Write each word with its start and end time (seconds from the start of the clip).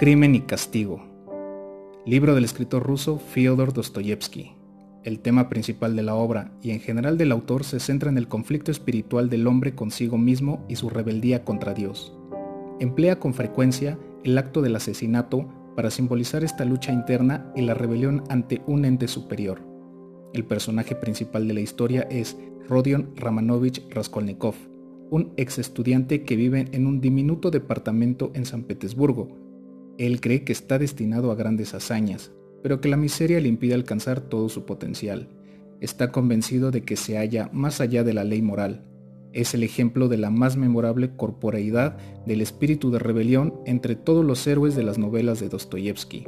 Crimen 0.00 0.34
y 0.34 0.40
Castigo. 0.40 1.02
Libro 2.06 2.34
del 2.34 2.44
escritor 2.44 2.82
ruso 2.82 3.18
Fyodor 3.18 3.74
Dostoyevsky. 3.74 4.52
El 5.04 5.20
tema 5.20 5.50
principal 5.50 5.94
de 5.94 6.02
la 6.02 6.14
obra 6.14 6.52
y 6.62 6.70
en 6.70 6.80
general 6.80 7.18
del 7.18 7.32
autor 7.32 7.64
se 7.64 7.80
centra 7.80 8.08
en 8.08 8.16
el 8.16 8.26
conflicto 8.26 8.70
espiritual 8.70 9.28
del 9.28 9.46
hombre 9.46 9.74
consigo 9.74 10.16
mismo 10.16 10.64
y 10.70 10.76
su 10.76 10.88
rebeldía 10.88 11.44
contra 11.44 11.74
Dios. 11.74 12.16
Emplea 12.80 13.18
con 13.18 13.34
frecuencia 13.34 13.98
el 14.24 14.38
acto 14.38 14.62
del 14.62 14.76
asesinato 14.76 15.46
para 15.76 15.90
simbolizar 15.90 16.44
esta 16.44 16.64
lucha 16.64 16.92
interna 16.92 17.52
y 17.54 17.60
la 17.60 17.74
rebelión 17.74 18.24
ante 18.30 18.62
un 18.66 18.86
ente 18.86 19.06
superior. 19.06 19.69
El 20.32 20.44
personaje 20.44 20.94
principal 20.94 21.48
de 21.48 21.54
la 21.54 21.60
historia 21.60 22.02
es 22.10 22.36
Rodion 22.68 23.10
Ramanovich 23.16 23.82
Raskolnikov, 23.90 24.54
un 25.10 25.32
ex 25.36 25.58
estudiante 25.58 26.22
que 26.22 26.36
vive 26.36 26.68
en 26.72 26.86
un 26.86 27.00
diminuto 27.00 27.50
departamento 27.50 28.30
en 28.34 28.46
San 28.46 28.62
Petersburgo, 28.62 29.28
él 30.00 30.22
cree 30.22 30.44
que 30.44 30.52
está 30.52 30.78
destinado 30.78 31.30
a 31.30 31.34
grandes 31.34 31.74
hazañas, 31.74 32.32
pero 32.62 32.80
que 32.80 32.88
la 32.88 32.96
miseria 32.96 33.38
le 33.38 33.48
impide 33.48 33.74
alcanzar 33.74 34.22
todo 34.22 34.48
su 34.48 34.64
potencial. 34.64 35.28
Está 35.82 36.10
convencido 36.10 36.70
de 36.70 36.84
que 36.84 36.96
se 36.96 37.18
halla 37.18 37.50
más 37.52 37.82
allá 37.82 38.02
de 38.02 38.14
la 38.14 38.24
ley 38.24 38.40
moral. 38.40 38.82
Es 39.34 39.52
el 39.52 39.62
ejemplo 39.62 40.08
de 40.08 40.16
la 40.16 40.30
más 40.30 40.56
memorable 40.56 41.14
corporeidad 41.16 41.98
del 42.24 42.40
espíritu 42.40 42.90
de 42.90 42.98
rebelión 42.98 43.60
entre 43.66 43.94
todos 43.94 44.24
los 44.24 44.46
héroes 44.46 44.74
de 44.74 44.84
las 44.84 44.96
novelas 44.96 45.38
de 45.38 45.50
Dostoyevsky. 45.50 46.26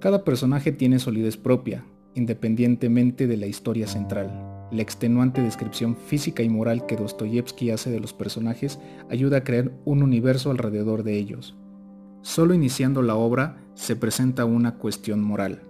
Cada 0.00 0.24
personaje 0.24 0.72
tiene 0.72 0.98
solidez 0.98 1.36
propia, 1.36 1.84
independientemente 2.14 3.26
de 3.26 3.36
la 3.36 3.46
historia 3.46 3.86
central. 3.86 4.30
La 4.70 4.82
extenuante 4.82 5.42
descripción 5.42 5.96
física 5.96 6.42
y 6.42 6.48
moral 6.48 6.86
que 6.86 6.96
Dostoyevsky 6.96 7.70
hace 7.70 7.90
de 7.90 8.00
los 8.00 8.12
personajes 8.12 8.78
ayuda 9.10 9.38
a 9.38 9.44
crear 9.44 9.72
un 9.84 10.02
universo 10.02 10.50
alrededor 10.50 11.02
de 11.02 11.18
ellos. 11.18 11.56
Solo 12.22 12.54
iniciando 12.54 13.02
la 13.02 13.16
obra 13.16 13.64
se 13.74 13.96
presenta 13.96 14.44
una 14.44 14.76
cuestión 14.76 15.22
moral. 15.22 15.62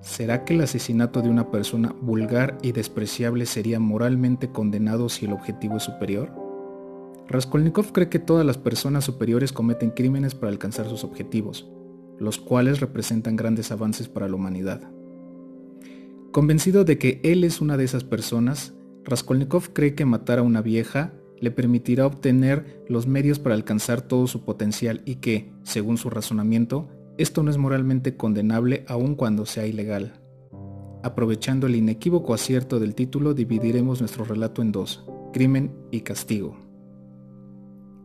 ¿Será 0.00 0.44
que 0.44 0.52
el 0.52 0.60
asesinato 0.60 1.22
de 1.22 1.30
una 1.30 1.50
persona 1.50 1.94
vulgar 1.98 2.58
y 2.60 2.72
despreciable 2.72 3.46
sería 3.46 3.80
moralmente 3.80 4.50
condenado 4.50 5.08
si 5.08 5.24
el 5.24 5.32
objetivo 5.32 5.78
es 5.78 5.84
superior? 5.84 6.30
Raskolnikov 7.26 7.92
cree 7.92 8.10
que 8.10 8.18
todas 8.18 8.44
las 8.44 8.58
personas 8.58 9.04
superiores 9.04 9.52
cometen 9.52 9.90
crímenes 9.90 10.34
para 10.34 10.52
alcanzar 10.52 10.88
sus 10.88 11.04
objetivos, 11.04 11.70
los 12.18 12.38
cuales 12.38 12.80
representan 12.80 13.36
grandes 13.36 13.72
avances 13.72 14.08
para 14.08 14.28
la 14.28 14.34
humanidad. 14.34 14.93
Convencido 16.34 16.84
de 16.84 16.98
que 16.98 17.20
él 17.22 17.44
es 17.44 17.60
una 17.60 17.76
de 17.76 17.84
esas 17.84 18.02
personas, 18.02 18.74
Raskolnikov 19.04 19.72
cree 19.72 19.94
que 19.94 20.04
matar 20.04 20.40
a 20.40 20.42
una 20.42 20.62
vieja 20.62 21.12
le 21.38 21.52
permitirá 21.52 22.08
obtener 22.08 22.82
los 22.88 23.06
medios 23.06 23.38
para 23.38 23.54
alcanzar 23.54 24.02
todo 24.02 24.26
su 24.26 24.44
potencial 24.44 25.00
y 25.04 25.16
que, 25.16 25.52
según 25.62 25.96
su 25.96 26.10
razonamiento, 26.10 26.88
esto 27.18 27.44
no 27.44 27.52
es 27.52 27.56
moralmente 27.56 28.16
condenable 28.16 28.84
aun 28.88 29.14
cuando 29.14 29.46
sea 29.46 29.64
ilegal. 29.64 30.14
Aprovechando 31.04 31.68
el 31.68 31.76
inequívoco 31.76 32.34
acierto 32.34 32.80
del 32.80 32.96
título, 32.96 33.32
dividiremos 33.32 34.00
nuestro 34.00 34.24
relato 34.24 34.60
en 34.60 34.72
dos, 34.72 35.06
crimen 35.32 35.72
y 35.92 36.00
castigo. 36.00 36.56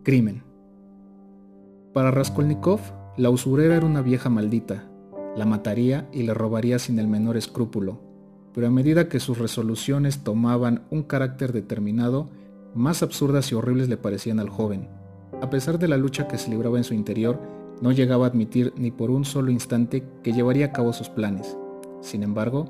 Crimen. 0.04 0.44
Para 1.96 2.12
Raskolnikov, 2.12 2.80
la 3.18 3.32
usurera 3.32 3.76
era 3.76 3.88
una 3.88 4.04
vieja 4.04 4.30
maldita. 4.30 4.88
La 5.36 5.48
mataría 5.48 6.08
y 6.14 6.22
le 6.22 6.36
robaría 6.36 6.78
sin 6.78 7.00
el 7.00 7.08
menor 7.08 7.36
escrúpulo. 7.36 8.08
Pero 8.54 8.68
a 8.68 8.72
medida 8.72 9.10
que 9.10 9.20
sus 9.20 9.38
resoluciones 9.38 10.24
tomaban 10.24 10.84
un 10.90 11.04
carácter 11.04 11.54
determinado, 11.54 12.30
más 12.76 13.04
absurdas 13.04 13.52
y 13.52 13.56
horribles 13.56 13.90
le 13.90 13.98
parecían 13.98 14.40
al 14.40 14.50
joven. 14.50 14.88
A 15.42 15.50
pesar 15.50 15.80
de 15.80 15.88
la 15.88 15.98
lucha 15.98 16.28
que 16.28 16.38
se 16.38 16.50
libraba 16.50 16.78
en 16.78 16.84
su 16.84 16.94
interior, 16.94 17.40
no 17.82 17.92
llegaba 17.92 18.26
a 18.26 18.30
admitir 18.30 18.74
ni 18.76 18.92
por 18.92 19.10
un 19.10 19.26
solo 19.26 19.52
instante 19.52 20.04
que 20.24 20.34
llevaría 20.34 20.68
a 20.68 20.72
cabo 20.72 20.92
sus 20.94 21.10
planes. 21.10 21.58
Sin 22.02 22.24
embargo, 22.24 22.66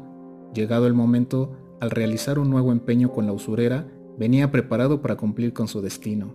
llegado 0.54 0.88
el 0.88 0.94
momento, 0.94 1.56
al 1.80 1.92
realizar 1.92 2.40
un 2.40 2.50
nuevo 2.50 2.72
empeño 2.72 3.12
con 3.12 3.26
la 3.26 3.34
usurera, 3.34 3.88
venía 4.18 4.52
preparado 4.52 5.02
para 5.02 5.16
cumplir 5.16 5.54
con 5.54 5.68
su 5.68 5.82
destino. 5.82 6.34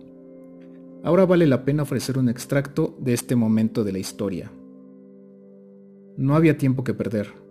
Ahora 1.03 1.25
vale 1.25 1.45
la 1.45 1.63
pena 1.65 1.83
ofrecer 1.83 2.17
un 2.17 2.29
extracto 2.29 2.95
de 2.99 3.13
este 3.13 3.35
momento 3.35 3.83
de 3.83 3.91
la 3.91 3.99
historia. 3.99 4.51
No 6.17 6.35
había 6.35 6.57
tiempo 6.57 6.83
que 6.83 6.93
perder. 6.93 7.44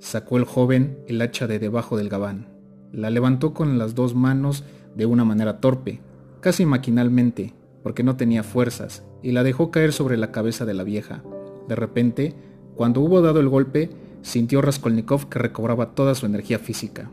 Sacó 0.00 0.38
el 0.38 0.44
joven 0.44 0.98
el 1.06 1.20
hacha 1.20 1.46
de 1.46 1.58
debajo 1.58 1.96
del 1.98 2.08
gabán, 2.08 2.48
la 2.90 3.10
levantó 3.10 3.52
con 3.52 3.78
las 3.78 3.94
dos 3.94 4.14
manos 4.14 4.64
de 4.96 5.06
una 5.06 5.24
manera 5.24 5.60
torpe, 5.60 6.00
casi 6.40 6.64
maquinalmente, 6.66 7.52
porque 7.82 8.02
no 8.02 8.16
tenía 8.16 8.42
fuerzas, 8.42 9.04
y 9.22 9.32
la 9.32 9.42
dejó 9.42 9.70
caer 9.70 9.92
sobre 9.92 10.16
la 10.16 10.32
cabeza 10.32 10.64
de 10.64 10.74
la 10.74 10.84
vieja. 10.84 11.22
De 11.68 11.76
repente, 11.76 12.34
cuando 12.74 13.02
hubo 13.02 13.20
dado 13.20 13.40
el 13.40 13.48
golpe, 13.48 13.90
sintió 14.22 14.62
Raskolnikov 14.62 15.28
que 15.28 15.38
recobraba 15.38 15.94
toda 15.94 16.14
su 16.14 16.24
energía 16.24 16.58
física. 16.58 17.10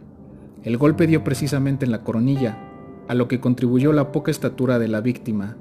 El 0.63 0.77
golpe 0.77 1.07
dio 1.07 1.25
precisamente 1.25 1.85
en 1.85 1.91
la 1.91 2.03
coronilla, 2.03 2.57
a 3.07 3.15
lo 3.15 3.27
que 3.27 3.39
contribuyó 3.39 3.93
la 3.93 4.11
poca 4.13 4.31
estatura 4.31 4.79
de 4.79 4.87
la 4.87 5.01
víctima. 5.01 5.57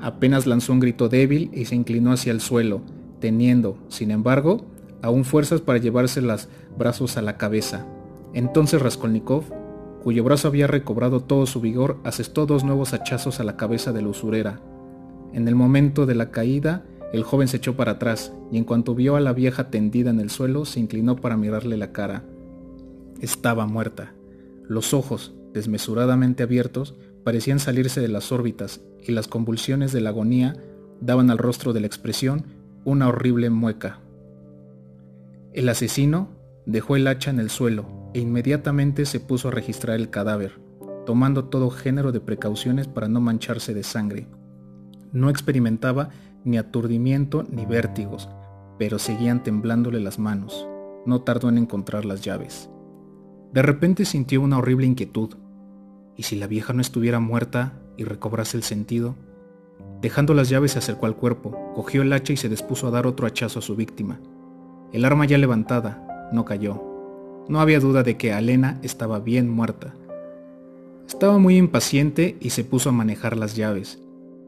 Apenas 0.00 0.46
lanzó 0.46 0.72
un 0.72 0.80
grito 0.80 1.08
débil 1.08 1.50
y 1.52 1.66
se 1.66 1.74
inclinó 1.74 2.12
hacia 2.12 2.32
el 2.32 2.40
suelo, 2.40 2.80
teniendo, 3.20 3.78
sin 3.88 4.10
embargo, 4.10 4.64
aún 5.02 5.24
fuerzas 5.24 5.60
para 5.60 5.78
llevarse 5.78 6.20
los 6.20 6.48
brazos 6.76 7.16
a 7.16 7.22
la 7.22 7.36
cabeza. 7.36 7.86
Entonces 8.34 8.80
Raskolnikov 8.82 9.44
cuyo 10.02 10.24
brazo 10.24 10.48
había 10.48 10.66
recobrado 10.66 11.20
todo 11.20 11.46
su 11.46 11.60
vigor, 11.60 11.98
asestó 12.04 12.46
dos 12.46 12.64
nuevos 12.64 12.94
hachazos 12.94 13.40
a 13.40 13.44
la 13.44 13.56
cabeza 13.56 13.92
de 13.92 14.02
la 14.02 14.08
usurera. 14.08 14.60
En 15.32 15.48
el 15.48 15.54
momento 15.54 16.06
de 16.06 16.14
la 16.14 16.30
caída, 16.30 16.84
el 17.12 17.24
joven 17.24 17.48
se 17.48 17.58
echó 17.58 17.76
para 17.76 17.92
atrás 17.92 18.32
y 18.50 18.58
en 18.58 18.64
cuanto 18.64 18.94
vio 18.94 19.16
a 19.16 19.20
la 19.20 19.32
vieja 19.32 19.70
tendida 19.70 20.10
en 20.10 20.20
el 20.20 20.30
suelo, 20.30 20.64
se 20.64 20.80
inclinó 20.80 21.16
para 21.16 21.36
mirarle 21.36 21.76
la 21.76 21.92
cara. 21.92 22.24
Estaba 23.20 23.66
muerta. 23.66 24.14
Los 24.68 24.94
ojos, 24.94 25.34
desmesuradamente 25.52 26.42
abiertos, 26.42 26.94
parecían 27.24 27.58
salirse 27.58 28.00
de 28.00 28.08
las 28.08 28.30
órbitas 28.30 28.80
y 29.06 29.12
las 29.12 29.26
convulsiones 29.28 29.92
de 29.92 30.00
la 30.00 30.10
agonía 30.10 30.56
daban 31.00 31.30
al 31.30 31.38
rostro 31.38 31.72
de 31.72 31.80
la 31.80 31.86
expresión 31.86 32.44
una 32.84 33.08
horrible 33.08 33.50
mueca. 33.50 34.00
El 35.58 35.68
asesino 35.68 36.28
dejó 36.66 36.94
el 36.94 37.08
hacha 37.08 37.30
en 37.30 37.40
el 37.40 37.50
suelo 37.50 38.12
e 38.14 38.20
inmediatamente 38.20 39.04
se 39.06 39.18
puso 39.18 39.48
a 39.48 39.50
registrar 39.50 39.96
el 39.96 40.08
cadáver, 40.08 40.60
tomando 41.04 41.46
todo 41.46 41.68
género 41.68 42.12
de 42.12 42.20
precauciones 42.20 42.86
para 42.86 43.08
no 43.08 43.20
mancharse 43.20 43.74
de 43.74 43.82
sangre. 43.82 44.28
No 45.10 45.30
experimentaba 45.30 46.10
ni 46.44 46.58
aturdimiento 46.58 47.44
ni 47.50 47.66
vértigos, 47.66 48.28
pero 48.78 49.00
seguían 49.00 49.42
temblándole 49.42 49.98
las 49.98 50.20
manos. 50.20 50.68
No 51.06 51.22
tardó 51.22 51.48
en 51.48 51.58
encontrar 51.58 52.04
las 52.04 52.22
llaves. 52.22 52.70
De 53.52 53.62
repente 53.62 54.04
sintió 54.04 54.40
una 54.40 54.58
horrible 54.58 54.86
inquietud. 54.86 55.34
¿Y 56.16 56.22
si 56.22 56.36
la 56.36 56.46
vieja 56.46 56.72
no 56.72 56.82
estuviera 56.82 57.18
muerta 57.18 57.82
y 57.96 58.04
recobrase 58.04 58.56
el 58.56 58.62
sentido? 58.62 59.16
Dejando 60.02 60.34
las 60.34 60.50
llaves 60.50 60.70
se 60.70 60.78
acercó 60.78 61.06
al 61.06 61.16
cuerpo, 61.16 61.72
cogió 61.74 62.02
el 62.02 62.12
hacha 62.12 62.32
y 62.32 62.36
se 62.36 62.48
dispuso 62.48 62.86
a 62.86 62.92
dar 62.92 63.08
otro 63.08 63.26
hachazo 63.26 63.58
a 63.58 63.62
su 63.62 63.74
víctima. 63.74 64.20
El 64.92 65.04
arma 65.04 65.26
ya 65.26 65.38
levantada, 65.38 66.28
no 66.32 66.44
cayó. 66.44 66.82
No 67.48 67.60
había 67.60 67.80
duda 67.80 68.02
de 68.02 68.16
que 68.16 68.32
Alena 68.32 68.78
estaba 68.82 69.20
bien 69.20 69.48
muerta. 69.48 69.94
Estaba 71.06 71.38
muy 71.38 71.56
impaciente 71.56 72.36
y 72.40 72.50
se 72.50 72.64
puso 72.64 72.90
a 72.90 72.92
manejar 72.92 73.36
las 73.36 73.56
llaves, 73.56 73.98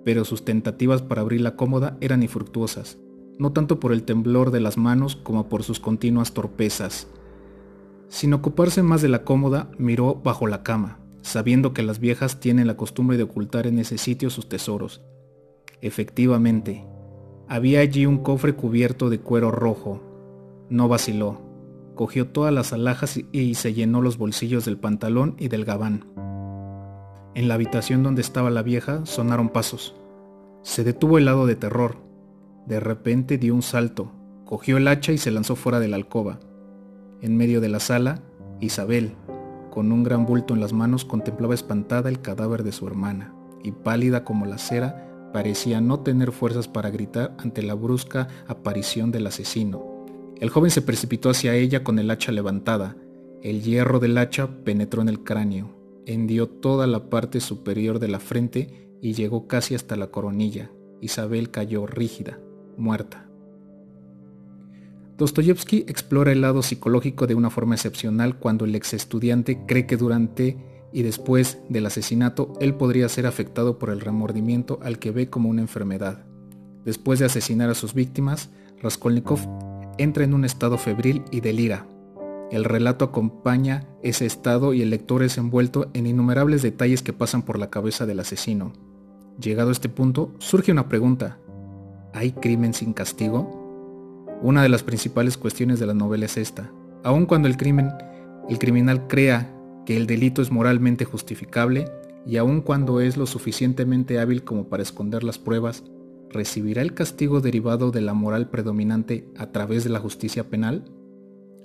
pero 0.05 0.25
sus 0.25 0.45
tentativas 0.45 1.03
para 1.03 1.23
abrir 1.23 1.41
la 1.41 1.56
cómoda 1.56 1.97
eran 2.00 2.23
infructuosas, 2.23 2.99
no 3.39 3.53
tanto 3.53 3.81
por 3.81 3.93
el 3.93 4.03
temblor 4.03 4.50
de 4.50 4.61
las 4.61 4.77
manos 4.77 5.17
como 5.17 5.49
por 5.49 5.62
sus 5.62 5.81
continuas 5.81 6.33
torpezas. 6.33 7.06
Sin 8.09 8.35
ocuparse 8.35 8.82
más 8.82 9.03
de 9.03 9.09
la 9.09 9.25
cómoda, 9.25 9.70
miró 9.79 10.14
bajo 10.17 10.47
la 10.47 10.62
cama, 10.62 10.99
sabiendo 11.23 11.73
que 11.73 11.82
las 11.82 12.00
viejas 12.00 12.41
tienen 12.41 12.67
la 12.67 12.76
costumbre 12.76 13.17
de 13.17 13.23
ocultar 13.23 13.67
en 13.67 13.79
ese 13.79 13.99
sitio 13.99 14.31
sus 14.31 14.49
tesoros. 14.49 15.03
Efectivamente, 15.81 16.85
había 17.49 17.81
allí 17.81 18.06
un 18.06 18.19
cofre 18.19 18.55
cubierto 18.55 19.11
de 19.11 19.20
cuero 19.20 19.50
rojo. 19.50 20.10
No 20.70 20.88
vaciló 20.88 21.50
cogió 22.00 22.28
todas 22.28 22.50
las 22.50 22.72
alhajas 22.72 23.20
y 23.31 23.55
se 23.56 23.75
llenó 23.75 24.00
los 24.00 24.17
bolsillos 24.17 24.64
del 24.64 24.78
pantalón 24.78 25.34
y 25.38 25.49
del 25.49 25.67
gabán. 25.67 26.06
En 27.34 27.46
la 27.46 27.52
habitación 27.56 28.02
donde 28.02 28.22
estaba 28.22 28.49
la 28.49 28.62
vieja 28.62 29.05
sonaron 29.05 29.50
pasos. 29.50 29.94
Se 30.62 30.82
detuvo 30.82 31.19
helado 31.19 31.44
de 31.44 31.56
terror. 31.56 31.99
De 32.67 32.81
repente 32.81 33.37
dio 33.37 33.55
un 33.55 33.61
salto, 33.61 34.12
cogió 34.46 34.78
el 34.78 34.88
hacha 34.88 35.12
y 35.12 35.19
se 35.19 35.31
lanzó 35.31 35.56
fuera 35.56 35.78
de 35.78 35.88
la 35.88 35.96
alcoba. 35.96 36.40
En 37.20 37.37
medio 37.37 37.61
de 37.61 37.69
la 37.69 37.81
sala, 37.81 38.23
Isabel, 38.61 39.12
con 39.70 39.93
un 39.93 40.02
gran 40.02 40.25
bulto 40.25 40.55
en 40.55 40.61
las 40.61 40.73
manos, 40.73 41.05
contemplaba 41.05 41.52
espantada 41.52 42.08
el 42.08 42.23
cadáver 42.23 42.62
de 42.62 42.73
su 42.73 42.87
hermana, 42.87 43.34
y 43.62 43.73
pálida 43.73 44.25
como 44.25 44.46
la 44.46 44.56
cera, 44.56 45.06
parecía 45.34 45.82
no 45.82 46.00
tener 46.00 46.32
fuerzas 46.32 46.66
para 46.66 46.88
gritar 46.88 47.37
ante 47.37 47.62
la 47.62 47.75
brusca 47.75 48.28
aparición 48.49 49.12
del 49.12 49.26
asesino 49.26 49.89
El 50.40 50.48
joven 50.48 50.70
se 50.70 50.81
precipitó 50.81 51.28
hacia 51.28 51.54
ella 51.54 51.84
con 51.84 51.98
el 51.98 52.10
hacha 52.10 52.32
levantada. 52.32 52.96
El 53.42 53.62
hierro 53.62 54.00
del 54.00 54.16
hacha 54.16 54.48
penetró 54.64 55.02
en 55.02 55.10
el 55.10 55.22
cráneo, 55.22 55.76
hendió 56.06 56.48
toda 56.48 56.87
la 56.87 57.10
parte 57.10 57.40
superior 57.40 57.98
de 57.98 58.08
la 58.08 58.20
frente 58.20 58.88
y 59.02 59.12
llegó 59.12 59.46
casi 59.46 59.75
hasta 59.75 59.96
la 59.96 60.08
coronilla. 60.08 60.70
Isabel 61.02 61.50
cayó 61.50 61.87
rígida, 61.87 62.38
muerta. 62.78 63.26
Dostoyevsky 65.19 65.84
explora 65.87 66.32
el 66.32 66.40
lado 66.40 66.62
psicológico 66.62 67.26
de 67.26 67.34
una 67.34 67.50
forma 67.50 67.75
excepcional 67.75 68.38
cuando 68.38 68.64
el 68.64 68.75
ex 68.75 68.94
estudiante 68.94 69.66
cree 69.66 69.87
que 69.87 69.98
durante 69.98 70.56
y 70.92 71.02
después 71.02 71.58
del 71.69 71.84
asesinato 71.84 72.54
él 72.60 72.75
podría 72.75 73.10
ser 73.10 73.26
afectado 73.26 73.78
por 73.78 73.90
el 73.90 74.00
remordimiento 74.00 74.78
al 74.82 74.98
que 74.98 75.10
ve 75.10 75.28
como 75.28 75.50
una 75.50 75.60
enfermedad. 75.60 76.25
Después 76.87 77.19
de 77.19 77.26
asesinar 77.26 77.69
a 77.69 77.75
sus 77.75 77.92
víctimas, 77.92 78.48
Raskolnikov 78.82 79.40
entra 80.02 80.25
en 80.25 80.35
un 80.35 80.44
estado 80.44 80.79
febril 80.79 81.23
y 81.31 81.41
delira. 81.41 81.87
El 82.50 82.64
relato 82.64 83.05
acompaña 83.05 83.87
ese 84.02 84.26
estado 84.26 84.73
y 84.75 84.82
el 84.82 84.91
lector 84.91 85.23
es 85.23 85.38
envuelto 85.38 85.91
en 85.94 86.06
innumerables 86.06 86.62
detalles 86.62 87.02
que 87.02 87.12
pasan 87.12 87.43
por 87.43 87.58
la 87.58 87.70
cabeza 87.70 88.06
del 88.06 88.20
asesino. 88.20 88.73
Llegado 89.41 89.69
a 89.69 89.73
este 89.73 89.88
punto, 89.88 90.32
surge 90.38 90.73
una 90.73 90.88
pregunta. 90.88 91.38
¿Hay 92.12 92.32
crimen 92.32 92.75
sin 92.75 92.93
castigo? 92.93 93.58
Una 94.43 94.62
de 94.62 94.69
las 94.69 94.82
principales 94.82 95.37
cuestiones 95.37 95.79
de 95.79 95.87
la 95.87 95.94
novela 95.94 96.26
es 96.26 96.38
esta. 96.38 96.73
Aun 97.05 97.26
cuando 97.26 97.47
el 97.47 97.56
crimen, 97.56 97.91
el 98.49 98.58
criminal 98.58 99.06
crea 99.06 99.55
que 99.85 99.97
el 99.97 100.06
delito 100.06 100.43
es 100.43 100.50
moralmente 100.50 101.05
justificable 101.05 101.91
y 102.26 102.37
aun 102.37 102.62
cuando 102.62 103.00
es 103.00 103.17
lo 103.17 103.26
suficientemente 103.26 104.19
hábil 104.19 104.44
como 104.44 104.69
para 104.69 104.82
esconder 104.82 105.25
las 105.25 105.38
pruebas, 105.38 105.85
¿recibirá 106.31 106.82
el 106.82 106.94
castigo 106.94 107.41
derivado 107.41 107.91
de 107.91 108.00
la 108.00 108.15
moral 108.15 108.49
predominante 108.49 109.29
a 109.37 109.53
través 109.53 109.85
de 109.85 109.91
la 109.91 109.99
justicia 109.99 110.49
penal? 110.49 110.85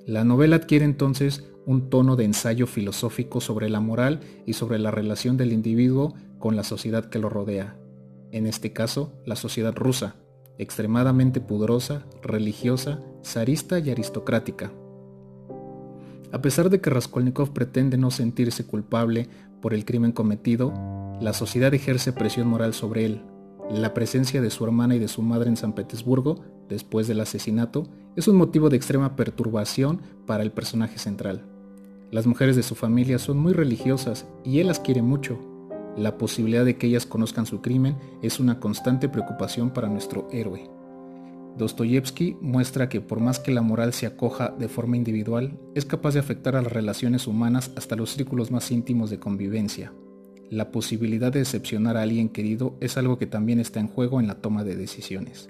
La 0.06 0.24
novela 0.24 0.58
adquiere 0.58 0.86
entonces 0.86 1.46
un 1.66 1.90
tono 1.90 2.16
de 2.16 2.26
ensayo 2.26 2.68
filosófico 2.68 3.42
sobre 3.42 3.70
la 3.70 3.80
moral 3.80 4.20
y 4.46 4.54
sobre 4.54 4.78
la 4.80 4.92
relación 4.92 5.38
del 5.38 5.52
individuo 5.52 6.14
con 6.38 6.56
la 6.56 6.64
sociedad 6.64 7.06
que 7.06 7.20
lo 7.20 7.30
rodea, 7.30 7.78
en 8.32 8.46
este 8.46 8.72
caso 8.72 9.14
la 9.26 9.36
sociedad 9.36 9.76
rusa, 9.76 10.16
extremadamente 10.58 11.42
pudorosa, 11.42 12.06
religiosa, 12.22 13.00
zarista 13.24 13.80
y 13.80 13.90
aristocrática. 13.90 14.72
A 16.32 16.42
pesar 16.42 16.70
de 16.70 16.82
que 16.82 16.90
Raskolnikov 16.90 17.54
pretende 17.54 17.98
no 17.98 18.12
sentirse 18.12 18.66
culpable 18.66 19.30
por 19.62 19.74
el 19.74 19.86
crimen 19.86 20.12
cometido, 20.12 20.74
la 21.22 21.34
sociedad 21.34 21.74
ejerce 21.74 22.12
presión 22.14 22.48
moral 22.48 22.74
sobre 22.74 23.06
él. 23.06 23.22
La 23.72 23.94
presencia 23.94 24.42
de 24.42 24.50
su 24.50 24.64
hermana 24.64 24.96
y 24.96 25.00
de 25.00 25.08
su 25.08 25.22
madre 25.22 25.50
en 25.50 25.58
San 25.58 25.74
Petersburgo, 25.74 26.44
después 26.70 27.08
del 27.08 27.20
asesinato, 27.20 27.88
es 28.16 28.28
un 28.28 28.36
motivo 28.36 28.70
de 28.70 28.78
extrema 28.78 29.16
perturbación 29.16 30.02
para 30.26 30.44
el 30.44 30.52
personaje 30.52 30.98
central. 31.00 31.44
Las 32.12 32.28
mujeres 32.28 32.56
de 32.56 32.64
su 32.64 32.76
familia 32.76 33.20
son 33.20 33.38
muy 33.38 33.54
religiosas 33.54 34.28
y 34.44 34.60
él 34.60 34.68
las 34.68 34.80
quiere 34.80 35.02
mucho, 35.02 35.40
la 35.98 36.18
posibilidad 36.18 36.66
de 36.66 36.76
que 36.78 36.88
ellas 36.88 37.06
conozcan 37.06 37.46
su 37.46 37.62
crimen 37.62 37.96
es 38.22 38.42
una 38.42 38.60
constante 38.60 39.08
preocupación 39.08 39.70
para 39.70 39.88
nuestro 39.88 40.28
héroe. 40.32 40.70
Dostoyevsky 41.58 42.36
muestra 42.42 42.90
que 42.90 43.00
por 43.00 43.22
más 43.22 43.40
que 43.40 43.54
la 43.54 43.62
moral 43.62 43.94
se 43.94 44.06
acoja 44.06 44.54
de 44.60 44.68
forma 44.68 44.98
individual, 44.98 45.58
es 45.74 45.86
capaz 45.86 46.14
de 46.14 46.20
afectar 46.20 46.58
a 46.58 46.62
las 46.62 46.74
relaciones 46.74 47.28
humanas 47.28 47.72
hasta 47.78 47.96
los 47.96 48.12
círculos 48.12 48.52
más 48.52 48.72
íntimos 48.72 49.10
de 49.10 49.20
convivencia. 49.20 49.94
La 50.50 50.72
posibilidad 50.72 51.32
de 51.32 51.40
decepcionar 51.40 51.98
a 51.98 52.04
alguien 52.04 52.30
querido 52.30 52.76
es 52.80 52.98
algo 52.98 53.18
que 53.18 53.26
también 53.26 53.60
está 53.60 53.80
en 53.80 53.88
juego 53.88 54.20
en 54.20 54.28
la 54.28 54.36
toma 54.36 54.64
de 54.64 54.76
decisiones. 54.76 55.50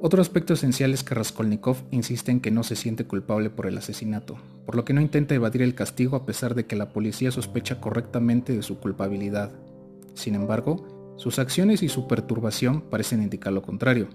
Otro 0.00 0.20
aspecto 0.22 0.54
esencial 0.54 0.92
es 0.92 1.04
que 1.04 1.14
Raskolnikov 1.14 1.76
insiste 1.90 2.30
en 2.30 2.40
que 2.40 2.50
no 2.50 2.62
se 2.62 2.76
siente 2.76 3.06
culpable 3.06 3.50
por 3.50 3.66
el 3.66 3.76
asesinato, 3.76 4.36
por 4.64 4.76
lo 4.76 4.84
que 4.84 4.92
no 4.92 5.00
intenta 5.00 5.34
evadir 5.34 5.62
el 5.62 5.74
castigo 5.74 6.16
a 6.16 6.24
pesar 6.26 6.54
de 6.54 6.66
que 6.66 6.76
la 6.76 6.90
policía 6.90 7.30
sospecha 7.30 7.80
correctamente 7.80 8.54
de 8.54 8.62
su 8.62 8.78
culpabilidad. 8.78 9.52
Sin 10.14 10.34
embargo, 10.34 11.14
sus 11.16 11.38
acciones 11.38 11.82
y 11.82 11.88
su 11.88 12.06
perturbación 12.06 12.82
parecen 12.82 13.22
indicar 13.22 13.52
lo 13.52 13.62
contrario. 13.62 14.08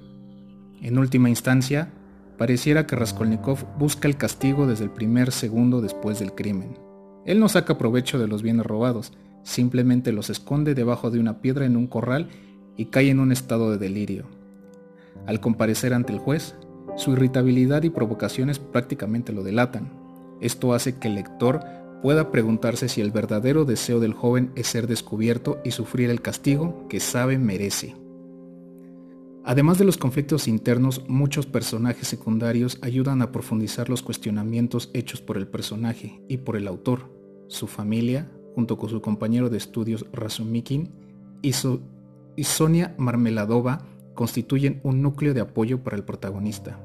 En 0.82 0.98
última 0.98 1.30
instancia, 1.30 1.92
pareciera 2.38 2.88
que 2.88 2.96
Raskolnikov 2.96 3.66
busca 3.78 4.08
el 4.08 4.18
castigo 4.18 4.66
desde 4.66 4.86
el 4.86 4.92
primer 4.92 5.32
segundo 5.32 5.82
después 5.82 6.20
del 6.20 6.34
crimen. 6.34 6.78
Él 7.26 7.40
no 7.40 7.50
saca 7.50 7.78
provecho 7.78 8.18
de 8.18 8.28
los 8.28 8.44
bienes 8.44 8.66
robados, 8.66 9.14
simplemente 9.44 10.12
los 10.12 10.30
esconde 10.30 10.76
debajo 10.76 11.12
de 11.12 11.20
una 11.20 11.42
piedra 11.42 11.66
en 11.66 11.78
un 11.78 11.88
corral 11.88 12.30
y 12.78 12.86
cae 12.86 13.10
en 13.10 13.20
un 13.20 13.32
estado 13.32 13.72
de 13.72 13.78
delirio. 13.78 14.26
Al 15.26 15.40
comparecer 15.40 15.94
ante 15.94 16.14
el 16.14 16.20
juez, 16.20 16.56
su 16.98 17.12
irritabilidad 17.12 17.84
y 17.84 17.90
provocaciones 17.90 18.60
prácticamente 18.60 19.34
lo 19.34 19.44
delatan. 19.44 19.92
Esto 20.42 20.74
hace 20.74 20.98
que 20.98 21.08
el 21.08 21.16
lector 21.16 21.62
pueda 22.02 22.32
preguntarse 22.32 22.90
si 22.90 23.02
el 23.02 23.12
verdadero 23.12 23.66
deseo 23.66 24.00
del 24.00 24.14
joven 24.14 24.52
es 24.56 24.68
ser 24.68 24.88
descubierto 24.88 25.60
y 25.64 25.72
sufrir 25.72 26.10
el 26.10 26.22
castigo 26.22 26.88
que 26.90 27.00
sabe 27.00 27.38
merece. 27.38 27.96
Además 29.44 29.80
de 29.80 29.86
los 29.86 29.98
conflictos 29.98 30.48
internos, 30.48 31.04
muchos 31.08 31.48
personajes 31.48 32.08
secundarios 32.08 32.78
ayudan 32.82 33.22
a 33.22 33.32
profundizar 33.32 33.90
los 33.90 34.04
cuestionamientos 34.04 34.92
hechos 34.94 35.22
por 35.22 35.38
el 35.38 35.48
personaje 35.48 36.22
y 36.28 36.38
por 36.38 36.56
el 36.56 36.68
autor, 36.68 37.10
su 37.48 37.66
familia, 37.68 38.30
junto 38.56 38.78
con 38.78 38.90
su 38.90 39.02
compañero 39.02 39.50
de 39.50 39.58
estudios 39.58 40.06
Razumikin 40.12 40.90
y, 41.42 41.54
y 42.36 42.44
Sonia 42.44 42.96
Marmeladova, 42.98 43.86
constituyen 44.14 44.82
un 44.84 45.02
núcleo 45.02 45.34
de 45.34 45.42
apoyo 45.42 45.84
para 45.84 45.98
el 45.98 46.04
protagonista. 46.04 46.80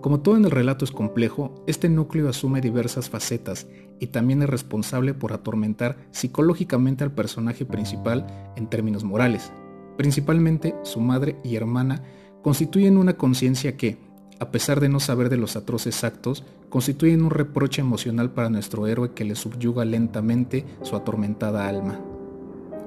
Como 0.00 0.20
todo 0.20 0.36
en 0.36 0.46
el 0.46 0.50
relato 0.50 0.84
es 0.84 0.92
complejo, 0.92 1.62
este 1.66 1.90
núcleo 1.90 2.28
asume 2.28 2.62
diversas 2.62 3.10
facetas 3.10 3.66
y 3.98 4.06
también 4.06 4.42
es 4.42 4.48
responsable 4.48 5.12
por 5.12 5.34
atormentar 5.34 5.98
psicológicamente 6.10 7.04
al 7.04 7.12
personaje 7.12 7.66
principal 7.66 8.26
en 8.56 8.66
términos 8.66 9.04
morales. 9.04 9.52
Principalmente 9.98 10.74
su 10.84 11.00
madre 11.00 11.36
y 11.44 11.56
hermana 11.56 12.02
constituyen 12.42 12.96
una 12.96 13.18
conciencia 13.18 13.76
que, 13.76 13.98
a 14.40 14.50
pesar 14.50 14.80
de 14.80 14.88
no 14.88 15.00
saber 15.00 15.28
de 15.28 15.36
los 15.36 15.54
atroces 15.54 16.02
actos, 16.02 16.44
constituyen 16.70 17.22
un 17.22 17.30
reproche 17.30 17.82
emocional 17.82 18.30
para 18.30 18.48
nuestro 18.48 18.86
héroe 18.86 19.12
que 19.12 19.24
le 19.24 19.34
subyuga 19.36 19.84
lentamente 19.84 20.64
su 20.82 20.96
atormentada 20.96 21.68
alma. 21.68 22.00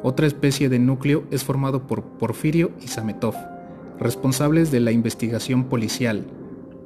Otra 0.02 0.26
especie 0.26 0.68
de 0.68 0.80
núcleo 0.80 1.24
es 1.30 1.44
formado 1.44 1.86
por 1.86 2.04
Porfirio 2.04 2.72
y 2.84 2.88
Sametov, 2.88 3.36
responsables 4.00 4.72
de 4.72 4.80
la 4.80 4.92
investigación 4.92 5.66
policial. 5.66 6.26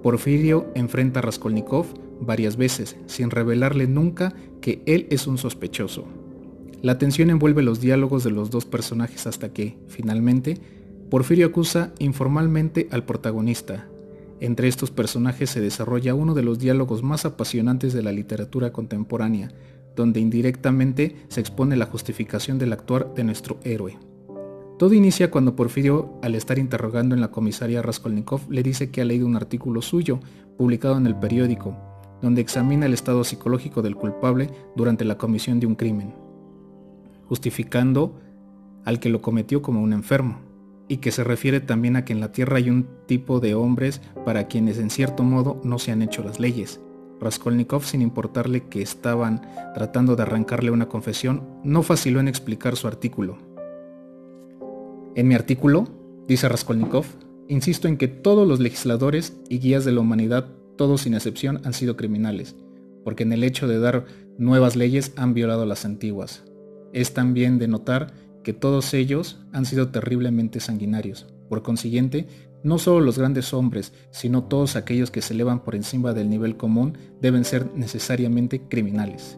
Porfirio 0.04 0.68
enfrenta 0.76 1.20
a 1.20 1.24
Raskolnikov 1.24 1.86
varias 2.20 2.58
veces, 2.58 2.98
sin 3.06 3.32
revelarle 3.32 3.88
nunca 3.88 4.34
que 4.60 4.84
él 4.86 5.08
es 5.10 5.28
un 5.28 5.38
sospechoso. 5.38 6.06
La 6.82 6.98
tensión 6.98 7.30
envuelve 7.30 7.64
los 7.64 7.80
diálogos 7.80 8.24
de 8.24 8.32
los 8.32 8.52
dos 8.52 8.66
personajes 8.66 9.28
hasta 9.28 9.54
que, 9.54 9.78
finalmente, 9.88 10.60
Porfirio 11.10 11.48
acusa 11.48 11.94
informalmente 12.00 12.90
al 12.92 13.06
protagonista. 13.06 13.88
Entre 14.40 14.68
estos 14.68 14.92
personajes 14.92 15.50
se 15.50 15.62
desarrolla 15.62 16.14
uno 16.14 16.36
de 16.36 16.44
los 16.44 16.60
diálogos 16.60 17.02
más 17.02 17.26
apasionantes 17.26 17.94
de 17.94 18.04
la 18.04 18.12
literatura 18.12 18.72
contemporánea, 18.72 19.52
donde 19.96 20.20
indirectamente 20.20 21.16
se 21.28 21.40
expone 21.40 21.76
la 21.76 21.88
justificación 21.88 22.60
del 22.60 22.74
actuar 22.74 23.14
de 23.16 23.24
nuestro 23.24 23.58
héroe. 23.64 23.98
Todo 24.78 24.94
inicia 24.94 25.32
cuando 25.32 25.56
Porfirio, 25.56 26.20
al 26.22 26.36
estar 26.36 26.60
interrogando 26.60 27.16
en 27.16 27.22
la 27.22 27.32
comisaría 27.32 27.82
Raskolnikov, 27.82 28.42
le 28.52 28.62
dice 28.62 28.92
que 28.92 29.02
ha 29.02 29.06
leído 29.06 29.26
un 29.26 29.36
artículo 29.36 29.82
suyo, 29.82 30.20
publicado 30.56 30.98
en 30.98 31.08
el 31.08 31.16
periódico, 31.16 31.76
donde 32.22 32.42
examina 32.42 32.86
el 32.86 32.94
estado 32.94 33.24
psicológico 33.24 33.82
del 33.82 33.96
culpable 33.96 34.52
durante 34.76 35.04
la 35.04 35.18
comisión 35.18 35.60
de 35.60 35.66
un 35.66 35.74
crimen, 35.74 36.14
justificando 37.28 38.20
al 38.86 39.00
que 39.00 39.10
lo 39.10 39.22
cometió 39.22 39.64
como 39.64 39.82
un 39.82 39.94
enfermo, 39.94 40.47
y 40.88 40.98
que 40.98 41.12
se 41.12 41.24
refiere 41.24 41.60
también 41.60 41.96
a 41.96 42.06
que 42.06 42.14
en 42.14 42.20
la 42.20 42.32
Tierra 42.32 42.58
hay 42.58 42.70
un 42.70 42.88
tipo 43.06 43.40
de 43.40 43.56
hombres 43.56 44.02
para 44.26 44.48
quienes 44.48 44.78
en 44.78 44.90
cierto 44.90 45.24
modo 45.24 45.60
no 45.64 45.80
se 45.80 45.92
han 45.92 46.02
hecho 46.02 46.24
las 46.24 46.40
leyes, 46.40 46.80
Raskolnikov, 47.20 47.84
sin 47.84 48.02
importarle 48.02 48.68
que 48.68 48.82
estaban 48.82 49.42
tratando 49.74 50.16
de 50.16 50.24
arrancarle 50.24 50.72
una 50.72 50.88
confesión, 50.88 51.44
no 51.64 51.84
faciló 51.84 52.20
en 52.20 52.28
explicar 52.28 52.76
su 52.76 52.88
artículo. 52.88 53.38
En 55.16 55.28
mi 55.28 55.36
artículo, 55.36 55.88
dice 56.28 56.48
Raskolnikov, 56.48 57.06
insisto 57.48 57.88
en 57.88 57.98
que 57.98 58.08
todos 58.08 58.48
los 58.48 58.60
legisladores 58.60 59.36
y 59.50 59.60
guías 59.60 59.84
de 59.84 59.94
la 59.94 60.02
humanidad, 60.02 60.48
todos 60.76 61.02
sin 61.02 61.16
excepción, 61.16 61.62
han 61.64 61.74
sido 61.74 61.98
criminales, 61.98 62.56
porque 63.04 63.24
en 63.24 63.34
el 63.34 63.44
hecho 63.44 63.68
de 63.68 63.80
dar 63.80 64.06
nuevas 64.38 64.76
leyes 64.76 65.14
han 65.16 65.34
violado 65.34 65.66
las 65.66 65.86
antiguas. 65.86 66.44
Es 66.94 67.14
también 67.14 67.58
de 67.58 67.68
notar 67.68 68.14
que 68.48 68.54
todos 68.54 68.94
ellos 68.94 69.42
han 69.52 69.66
sido 69.66 69.90
terriblemente 69.90 70.62
sanguinarios. 70.62 71.28
Por 71.50 71.64
consiguiente, 71.64 72.30
no 72.64 72.78
solo 72.78 73.02
los 73.02 73.20
grandes 73.20 73.54
hombres, 73.54 73.92
sino 74.10 74.46
todos 74.46 74.78
aquellos 74.78 75.12
que 75.12 75.22
se 75.22 75.34
elevan 75.34 75.66
por 75.66 75.76
encima 75.76 76.14
del 76.14 76.30
nivel 76.30 76.56
común 76.56 76.98
deben 77.20 77.44
ser 77.44 77.70
necesariamente 77.76 78.62
criminales. 78.70 79.38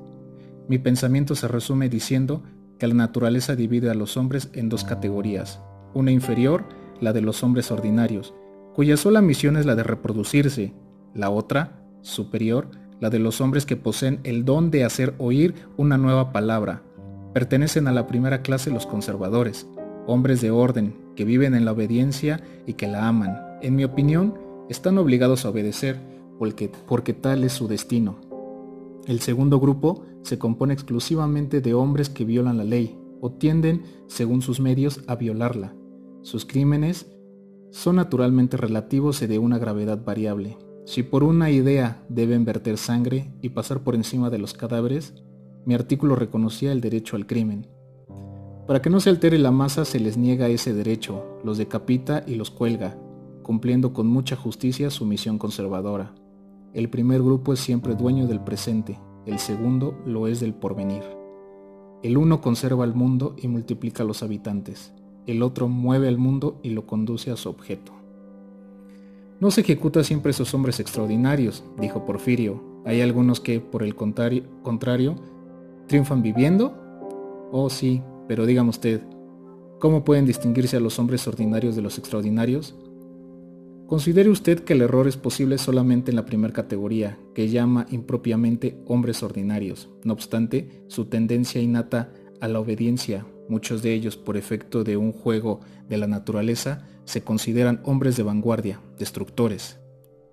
Mi 0.67 0.77
pensamiento 0.77 1.33
se 1.33 1.47
resume 1.47 1.89
diciendo 1.89 2.43
que 2.77 2.85
la 2.85 2.93
naturaleza 2.93 3.55
divide 3.55 3.89
a 3.89 3.95
los 3.95 4.15
hombres 4.15 4.51
en 4.53 4.69
dos 4.69 4.83
categorías. 4.83 5.59
Una 5.95 6.11
inferior, 6.11 6.65
la 7.01 7.11
de 7.11 7.21
los 7.21 7.41
hombres 7.41 7.71
ordinarios, 7.71 8.35
cuya 8.75 8.95
sola 8.95 9.21
misión 9.21 9.57
es 9.57 9.65
la 9.65 9.73
de 9.73 9.81
reproducirse. 9.81 10.75
La 11.15 11.31
otra, 11.31 11.81
superior, 12.01 12.69
la 12.99 13.09
de 13.09 13.17
los 13.17 13.41
hombres 13.41 13.65
que 13.65 13.75
poseen 13.75 14.19
el 14.23 14.45
don 14.45 14.69
de 14.69 14.83
hacer 14.83 15.15
oír 15.17 15.55
una 15.77 15.97
nueva 15.97 16.31
palabra. 16.31 16.83
Pertenecen 17.33 17.87
a 17.87 17.91
la 17.91 18.07
primera 18.07 18.41
clase 18.41 18.71
los 18.71 18.85
conservadores, 18.85 19.67
hombres 20.07 20.41
de 20.41 20.51
orden, 20.51 20.95
que 21.15 21.25
viven 21.25 21.53
en 21.53 21.65
la 21.65 21.73
obediencia 21.73 22.41
y 22.65 22.73
que 22.73 22.87
la 22.87 23.07
aman. 23.07 23.37
En 23.61 23.75
mi 23.75 23.83
opinión, 23.83 24.33
están 24.69 24.97
obligados 24.97 25.45
a 25.45 25.49
obedecer 25.49 25.99
porque, 26.37 26.71
porque 26.87 27.13
tal 27.13 27.43
es 27.43 27.53
su 27.53 27.67
destino. 27.67 28.19
El 29.05 29.19
segundo 29.19 29.59
grupo 29.59 30.03
se 30.23 30.37
compone 30.39 30.73
exclusivamente 30.73 31.61
de 31.61 31.73
hombres 31.73 32.09
que 32.09 32.25
violan 32.25 32.57
la 32.57 32.63
ley 32.63 32.97
o 33.21 33.31
tienden, 33.31 33.83
según 34.07 34.41
sus 34.41 34.59
medios, 34.59 35.01
a 35.07 35.15
violarla. 35.15 35.73
Sus 36.21 36.45
crímenes 36.45 37.07
son 37.71 37.97
naturalmente 37.97 38.57
relativos 38.57 39.21
y 39.21 39.27
de 39.27 39.39
una 39.39 39.57
gravedad 39.57 40.03
variable. 40.03 40.57
Si 40.85 41.03
por 41.03 41.23
una 41.23 41.51
idea 41.51 42.03
deben 42.09 42.45
verter 42.45 42.77
sangre 42.77 43.31
y 43.41 43.49
pasar 43.49 43.83
por 43.83 43.95
encima 43.95 44.29
de 44.29 44.39
los 44.39 44.53
cadáveres, 44.53 45.13
mi 45.65 45.73
artículo 45.73 46.15
reconocía 46.15 46.71
el 46.71 46.81
derecho 46.81 47.15
al 47.15 47.27
crimen. 47.27 47.67
Para 48.67 48.81
que 48.81 48.89
no 48.89 48.99
se 48.99 49.09
altere 49.09 49.37
la 49.39 49.51
masa 49.51 49.85
se 49.85 49.99
les 49.99 50.17
niega 50.17 50.47
ese 50.47 50.73
derecho, 50.73 51.39
los 51.43 51.57
decapita 51.57 52.23
y 52.27 52.35
los 52.35 52.51
cuelga, 52.51 52.97
cumpliendo 53.43 53.93
con 53.93 54.07
mucha 54.07 54.35
justicia 54.35 54.89
su 54.89 55.05
misión 55.05 55.37
conservadora. 55.37 56.13
El 56.73 56.89
primer 56.89 57.23
grupo 57.23 57.53
es 57.53 57.59
siempre 57.59 57.95
dueño 57.95 58.27
del 58.27 58.41
presente, 58.41 58.99
el 59.25 59.39
segundo 59.39 59.97
lo 60.05 60.27
es 60.27 60.39
del 60.39 60.53
porvenir. 60.53 61.03
El 62.03 62.17
uno 62.17 62.41
conserva 62.41 62.85
el 62.85 62.93
mundo 62.93 63.35
y 63.37 63.47
multiplica 63.47 64.03
los 64.03 64.21
habitantes, 64.23 64.93
el 65.25 65.41
otro 65.41 65.67
mueve 65.67 66.07
el 66.07 66.17
mundo 66.17 66.59
y 66.63 66.69
lo 66.69 66.85
conduce 66.85 67.31
a 67.31 67.37
su 67.37 67.49
objeto. 67.49 67.91
No 69.39 69.51
se 69.51 69.61
ejecuta 69.61 70.03
siempre 70.03 70.31
esos 70.31 70.53
hombres 70.53 70.79
extraordinarios, 70.79 71.63
dijo 71.79 72.05
Porfirio. 72.05 72.61
Hay 72.85 73.01
algunos 73.01 73.39
que, 73.39 73.59
por 73.59 73.83
el 73.83 73.95
contrario, 73.95 75.15
triunfan 75.89 76.21
viviendo. 76.21 76.73
Oh 77.51 77.69
sí, 77.69 78.01
pero 78.29 78.45
dígame 78.45 78.69
usted, 78.69 79.01
¿cómo 79.79 80.05
pueden 80.05 80.25
distinguirse 80.25 80.77
a 80.77 80.79
los 80.79 80.97
hombres 80.99 81.27
ordinarios 81.27 81.75
de 81.75 81.81
los 81.81 81.97
extraordinarios? 81.97 82.75
Considere 83.87 84.29
usted 84.29 84.59
que 84.59 84.73
el 84.73 84.83
error 84.83 85.07
es 85.07 85.17
posible 85.17 85.57
solamente 85.57 86.11
en 86.11 86.15
la 86.15 86.25
primera 86.25 86.53
categoría, 86.53 87.17
que 87.33 87.49
llama 87.49 87.87
impropiamente 87.89 88.77
hombres 88.85 89.23
ordinarios. 89.23 89.89
No 90.03 90.13
obstante, 90.13 90.83
su 90.87 91.05
tendencia 91.05 91.59
innata 91.59 92.13
a 92.39 92.47
la 92.47 92.59
obediencia, 92.59 93.25
muchos 93.49 93.81
de 93.81 93.95
ellos 93.95 94.15
por 94.15 94.37
efecto 94.37 94.83
de 94.83 94.95
un 94.95 95.11
juego 95.11 95.59
de 95.89 95.97
la 95.97 96.05
naturaleza, 96.05 96.87
se 97.03 97.23
consideran 97.23 97.81
hombres 97.83 98.15
de 98.15 98.21
vanguardia, 98.21 98.79
destructores, 98.99 99.79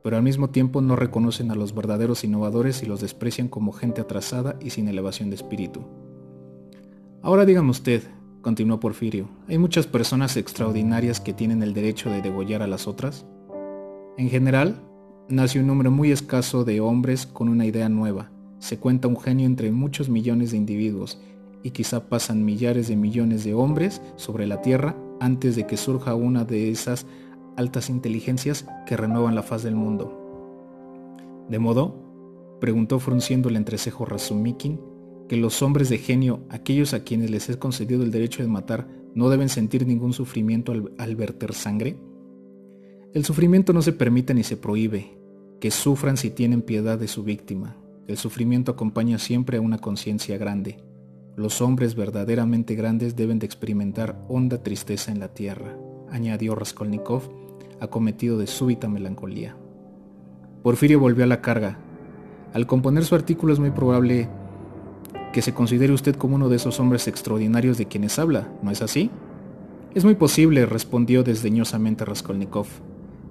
pero 0.03 0.17
al 0.17 0.23
mismo 0.23 0.51
tiempo 0.51 0.81
no 0.81 0.97
reconocen 0.97 1.51
a 1.51 1.55
los 1.55 1.75
verdaderos 1.75 2.25
innovadores 2.25 2.83
y 2.83 2.87
los 2.87 3.01
desprecian 3.01 3.49
como 3.49 3.73
gente 3.73 4.01
atrasada 4.01 4.57
y 4.61 4.71
sin 4.71 4.89
elevación 4.89 5.31
de 5.31 5.37
espíritu. 5.37 5.83
Ahora 7.23 7.45
dígame 7.45 7.71
usted, 7.71 8.03
continuó 8.41 8.79
Porfirio, 8.79 9.29
¿hay 9.49 9.59
muchas 9.59 9.87
personas 9.87 10.37
extraordinarias 10.37 11.21
que 11.21 11.33
tienen 11.33 11.63
el 11.63 11.75
derecho 11.75 12.11
de 12.11 12.23
degollar 12.23 12.63
a 12.63 12.69
las 12.69 12.87
otras? 12.87 13.27
En 14.17 14.31
general, 14.31 14.81
nace 15.29 15.59
un 15.59 15.67
número 15.67 15.91
muy 15.91 16.13
escaso 16.13 16.65
de 16.65 16.81
hombres 16.81 17.27
con 17.27 17.49
una 17.49 17.67
idea 17.67 17.89
nueva. 17.89 18.31
Se 18.61 18.79
cuenta 18.79 19.09
un 19.09 19.19
genio 19.19 19.47
entre 19.47 19.73
muchos 19.73 20.09
millones 20.09 20.53
de 20.53 20.57
individuos 20.57 21.21
y 21.63 21.71
quizá 21.71 22.09
pasan 22.09 22.45
millares 22.45 22.87
de 22.87 22.97
millones 22.97 23.43
de 23.43 23.55
hombres 23.55 24.01
sobre 24.15 24.47
la 24.47 24.61
Tierra 24.63 24.97
antes 25.21 25.57
de 25.57 25.67
que 25.67 25.77
surja 25.77 26.15
una 26.15 26.45
de 26.45 26.71
esas 26.71 27.07
altas 27.57 27.91
inteligencias 27.91 28.67
que 28.87 28.97
renuevan 28.97 29.35
la 29.35 29.43
faz 29.43 29.63
del 29.63 29.75
mundo. 29.75 31.45
¿De 31.49 31.59
modo? 31.59 32.03
preguntó 32.61 32.99
frunciendo 32.99 33.49
el 33.49 33.57
entrecejo 33.57 34.05
Razumikin, 34.05 34.81
que 35.29 35.37
los 35.37 35.63
hombres 35.63 35.89
de 35.89 35.99
genio, 35.99 36.41
aquellos 36.49 36.95
a 36.95 37.05
quienes 37.05 37.31
les 37.31 37.49
es 37.49 37.57
concedido 37.57 38.03
el 38.03 38.11
derecho 38.11 38.43
de 38.43 38.49
matar, 38.49 38.89
no 39.15 39.29
deben 39.29 39.49
sentir 39.49 39.87
ningún 39.87 40.13
sufrimiento 40.13 40.73
al, 40.73 40.93
al 40.99 41.17
verter 41.17 41.53
sangre? 41.53 41.97
El 43.13 43.25
sufrimiento 43.25 43.73
no 43.73 43.83
se 43.83 43.93
permite 43.93 44.35
ni 44.35 44.43
se 44.43 44.57
prohíbe, 44.57 45.17
que 45.61 45.71
sufran 45.71 46.17
si 46.17 46.31
tienen 46.31 46.63
piedad 46.63 46.99
de 46.99 47.09
su 47.09 47.25
víctima. 47.25 47.77
El 48.07 48.17
sufrimiento 48.17 48.73
acompaña 48.73 49.19
siempre 49.19 49.59
a 49.59 49.61
una 49.61 49.79
conciencia 49.79 50.39
grande, 50.39 50.79
los 51.37 51.61
hombres 51.61 51.95
verdaderamente 51.95 52.75
grandes 52.75 53.15
deben 53.15 53.39
de 53.39 53.45
experimentar 53.45 54.19
honda 54.27 54.63
tristeza 54.63 55.13
en 55.13 55.21
la 55.21 55.35
tierra, 55.35 55.77
añadió 56.11 56.55
Raskolnikov, 56.55 57.29
acometido 57.81 58.39
de 58.39 58.47
súbita 58.47 58.89
melancolía. 58.89 59.57
Porfirio 60.63 61.01
volvió 61.01 61.25
a 61.25 61.29
la 61.29 61.41
carga. 61.41 61.79
Al 62.53 62.67
componer 62.67 63.05
su 63.05 63.15
artículo 63.15 63.53
es 63.53 63.59
muy 63.59 63.71
probable 63.71 64.29
que 65.33 65.43
se 65.43 65.55
considere 65.55 65.93
usted 65.93 66.17
como 66.17 66.37
uno 66.37 66.49
de 66.49 66.57
esos 66.57 66.81
hombres 66.81 67.07
extraordinarios 67.09 67.79
de 67.79 67.87
quienes 67.87 68.19
habla, 68.19 68.49
¿no 68.63 68.71
es 68.71 68.83
así? 68.83 69.11
Es 69.95 70.05
muy 70.05 70.15
posible, 70.15 70.67
respondió 70.67 71.23
desdeñosamente 71.23 72.05
Raskolnikov. 72.05 72.67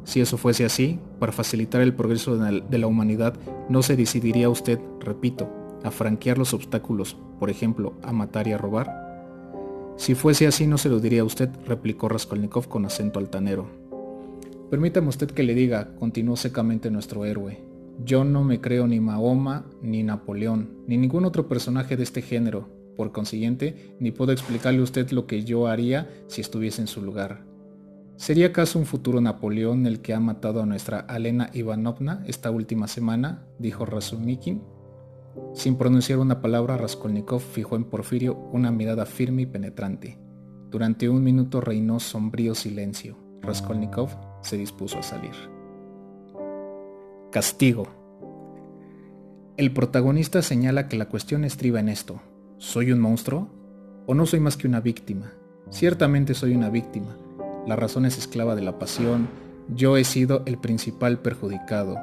Si 0.04 0.22
eso 0.22 0.38
fuese 0.38 0.66
así, 0.66 1.00
para 1.20 1.32
facilitar 1.32 1.82
el 1.82 1.96
progreso 1.96 2.38
de 2.38 2.78
la 2.78 2.88
humanidad, 2.88 3.34
no 3.70 3.82
se 3.82 3.96
decidiría 3.96 4.50
usted, 4.50 4.80
repito, 5.00 5.50
a 5.84 5.92
franquear 5.92 6.38
los 6.38 6.54
obstáculos, 6.54 7.18
por 7.40 7.50
ejemplo, 7.50 7.94
a 8.04 8.12
matar 8.12 8.48
y 8.48 8.54
a 8.54 8.58
robar? 8.58 9.06
Si 9.98 10.14
fuese 10.14 10.46
así 10.46 10.68
no 10.68 10.78
se 10.78 10.90
lo 10.90 11.00
diría 11.00 11.22
a 11.22 11.25
usted, 11.25 11.50
replicó 11.66 12.10
Raskolnikov 12.10 12.68
con 12.68 12.86
acento 12.86 13.20
altanero. 13.20 13.68
Permítame 14.70 15.10
usted 15.10 15.32
que 15.32 15.44
le 15.44 15.54
diga, 15.54 15.96
continuó 16.00 16.36
secamente 16.36 16.90
nuestro 16.90 17.26
héroe, 17.26 17.66
yo 18.04 18.26
no 18.26 18.44
me 18.44 18.60
creo 18.60 18.88
ni 18.88 19.00
Mahoma, 19.00 19.66
ni 19.82 20.04
Napoleón, 20.04 20.84
ni 20.86 20.98
ningún 20.98 21.26
otro 21.26 21.48
personaje 21.48 21.96
de 21.96 22.04
este 22.04 22.22
género. 22.22 22.68
Por 22.98 23.12
consiguiente, 23.12 23.96
ni 24.00 24.12
puedo 24.12 24.32
explicarle 24.32 24.80
a 24.82 24.84
usted 24.84 25.12
lo 25.12 25.28
que 25.28 25.44
yo 25.44 25.68
haría 25.68 26.10
si 26.28 26.42
estuviese 26.42 26.82
en 26.82 26.88
su 26.88 27.02
lugar. 27.02 27.46
¿Sería 28.18 28.48
acaso 28.48 28.80
un 28.80 28.86
futuro 28.86 29.20
Napoleón 29.22 29.86
el 29.86 30.02
que 30.02 30.14
ha 30.14 30.20
matado 30.20 30.62
a 30.62 30.66
nuestra 30.66 31.00
Alena 31.00 31.50
Ivanovna 31.54 32.24
esta 32.28 32.52
última 32.52 32.88
semana? 32.88 33.46
dijo 33.60 33.86
Razumikin. 33.86 34.62
Sin 35.54 35.76
pronunciar 35.78 36.20
una 36.20 36.42
palabra, 36.42 36.78
Raskolnikov 36.78 37.42
fijó 37.42 37.76
en 37.76 37.84
Porfirio 37.86 38.36
una 38.54 38.72
mirada 38.72 39.06
firme 39.06 39.42
y 39.42 39.46
penetrante. 39.46 40.18
Durante 40.70 41.10
un 41.10 41.24
minuto 41.24 41.60
reinó 41.60 42.00
sombrío 42.00 42.56
silencio. 42.56 43.18
Raskolnikov 43.42 44.10
se 44.46 44.58
dispuso 44.58 45.00
a 45.00 45.04
salir. 45.04 45.36
Castigo. 47.32 47.88
El 49.58 49.74
protagonista 49.74 50.42
señala 50.42 50.88
que 50.88 50.98
la 50.98 51.10
cuestión 51.10 51.44
estriba 51.44 51.80
en 51.80 51.90
esto. 51.90 52.22
¿Soy 52.58 52.92
un 52.92 53.00
monstruo? 53.00 53.50
¿O 54.06 54.14
no 54.14 54.25
soy 54.25 54.40
más 54.40 54.56
que 54.58 54.68
una 54.68 54.80
víctima? 54.80 55.34
Ciertamente 55.70 56.34
soy 56.34 56.56
una 56.56 56.70
víctima. 56.70 57.18
La 57.68 57.75
razón 57.75 58.06
es 58.06 58.18
esclava 58.18 58.56
de 58.56 58.62
la 58.62 58.80
pasión. 58.80 59.28
Yo 59.68 59.98
he 59.98 60.04
sido 60.04 60.44
el 60.46 60.58
principal 60.58 61.20
perjudicado. 61.20 61.98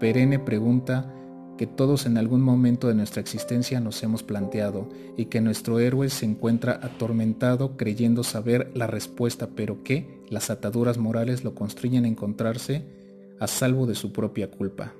Perenne 0.00 0.38
pregunta 0.38 1.12
que 1.56 1.66
todos 1.66 2.06
en 2.06 2.18
algún 2.18 2.42
momento 2.42 2.88
de 2.88 2.94
nuestra 2.94 3.20
existencia 3.20 3.80
nos 3.80 4.02
hemos 4.02 4.22
planteado 4.22 4.88
y 5.16 5.26
que 5.26 5.40
nuestro 5.40 5.78
héroe 5.78 6.10
se 6.10 6.26
encuentra 6.26 6.80
atormentado 6.82 7.76
creyendo 7.76 8.22
saber 8.22 8.70
la 8.74 8.86
respuesta, 8.86 9.48
pero 9.54 9.82
que 9.82 10.20
las 10.28 10.50
ataduras 10.50 10.98
morales 10.98 11.44
lo 11.44 11.54
constriñen 11.54 12.04
a 12.04 12.08
encontrarse 12.08 12.84
a 13.40 13.46
salvo 13.46 13.86
de 13.86 13.94
su 13.94 14.12
propia 14.12 14.50
culpa. 14.50 14.94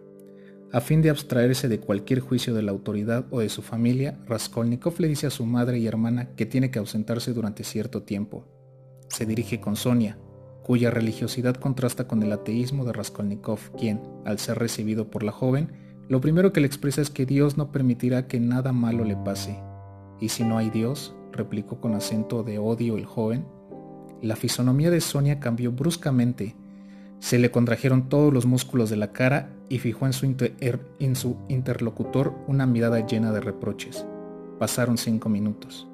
A 0.73 0.81
fin 0.81 1.01
de 1.01 1.11
abstraerse 1.11 1.69
de 1.69 1.79
cualquier 1.79 2.21
juicio 2.21 2.53
de 2.53 2.63
la 2.63 2.73
autoridad 2.73 3.27
o 3.31 3.41
de 3.41 3.49
su 3.49 3.63
familia, 3.63 4.19
Raskolnikov 4.27 4.95
le 4.99 5.09
dice 5.09 5.27
a 5.27 5.31
su 5.31 5.47
madre 5.47 5.79
y 5.79 5.87
hermana 5.87 6.35
que 6.35 6.45
tiene 6.45 6.71
que 6.71 6.79
ausentarse 6.79 7.33
durante 7.33 7.65
cierto 7.65 8.03
tiempo. 8.03 8.45
Se 9.09 9.27
dirige 9.27 9.61
con 9.61 9.77
Sonia, 9.77 10.19
cuya 10.65 10.91
religiosidad 10.91 11.55
contrasta 11.55 12.09
con 12.09 12.23
el 12.23 12.33
ateísmo 12.33 12.85
de 12.85 12.93
Raskolnikov, 12.93 13.61
quien, 13.79 14.01
al 14.25 14.41
ser 14.41 14.59
recibido 14.59 15.09
por 15.09 15.23
la 15.23 15.31
joven, 15.31 15.86
lo 16.09 16.21
primero 16.21 16.53
que 16.53 16.61
le 16.61 16.67
expresa 16.67 17.01
es 17.01 17.11
que 17.11 17.27
Dios 17.27 17.57
no 17.57 17.73
permitirá 17.73 18.29
que 18.29 18.39
nada 18.39 18.73
malo 18.73 19.05
le 19.05 19.17
pase. 19.17 19.59
¿Y 20.21 20.29
si 20.29 20.45
no 20.45 20.59
hay 20.59 20.71
Dios? 20.71 21.15
replicó 21.33 21.81
con 21.81 21.95
acento 21.95 22.43
de 22.43 22.59
odio 22.59 22.97
el 22.97 23.05
joven. 23.05 23.45
La 24.23 24.37
fisonomía 24.37 24.91
de 24.91 25.01
Sonia 25.01 25.41
cambió 25.41 25.73
bruscamente. 25.73 26.55
Se 27.19 27.39
le 27.39 27.51
contrajeron 27.51 28.09
todos 28.09 28.33
los 28.33 28.47
músculos 28.47 28.89
de 28.89 28.97
la 28.97 29.13
cara 29.13 29.51
y 29.69 29.79
fijó 29.79 30.07
en 30.07 30.13
su, 30.13 30.35
er, 30.61 30.81
interlocutor 31.49 32.35
una 32.47 32.67
mirada 32.67 33.05
llena 33.05 33.33
de 33.33 33.41
reproches. 33.41 34.07
Pasaron 34.59 34.97
cinco 34.99 35.29
minutos. 35.29 35.89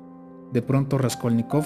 De 0.52 0.62
pronto 0.62 0.98
Raskolnikov 0.98 1.64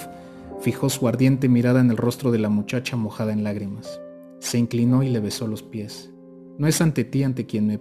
fijó 0.60 0.88
su 0.88 1.08
ardiente 1.08 1.48
mirada 1.48 1.80
en 1.80 1.90
el 1.90 1.96
rostro 1.96 2.30
de 2.30 2.38
la 2.38 2.48
muchacha 2.48 2.96
mojada 2.96 3.32
en 3.32 3.44
lágrimas. 3.44 4.00
Se 4.38 4.56
inclinó 4.58 5.02
y 5.02 5.08
le 5.08 5.20
besó 5.20 5.46
los 5.46 5.62
pies. 5.62 6.12
No 6.58 6.66
es 6.66 6.80
ante 6.80 7.04
ti 7.04 7.22
ante 7.22 7.44
quien 7.44 7.66
me 7.66 7.78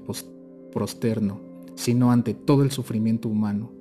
prosterno, 0.75 1.39
sino 1.75 2.11
ante 2.11 2.33
todo 2.33 2.61
el 2.61 2.69
sufrimiento 2.69 3.29
humano. 3.29 3.71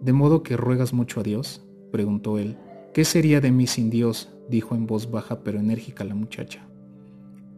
¿De 0.00 0.12
modo 0.12 0.44
que 0.44 0.56
ruegas 0.56 0.92
mucho 0.92 1.18
a 1.18 1.22
Dios? 1.24 1.66
preguntó 1.90 2.38
él. 2.38 2.56
¿Qué 2.94 3.04
sería 3.04 3.40
de 3.40 3.50
mí 3.50 3.66
sin 3.66 3.90
Dios? 3.90 4.30
dijo 4.48 4.76
en 4.76 4.86
voz 4.86 5.10
baja 5.10 5.40
pero 5.40 5.58
enérgica 5.58 6.04
la 6.04 6.14
muchacha. 6.14 6.68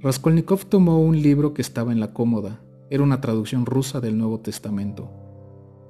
Raskolnikov 0.01 0.65
tomó 0.65 1.01
un 1.01 1.21
libro 1.21 1.53
que 1.53 1.61
estaba 1.61 1.93
en 1.93 2.01
la 2.01 2.15
cómoda. 2.15 2.63
Era 2.89 3.03
una 3.03 3.21
traducción 3.21 3.67
rusa 3.67 4.01
del 4.01 4.17
Nuevo 4.17 4.41
Testamento. 4.41 5.11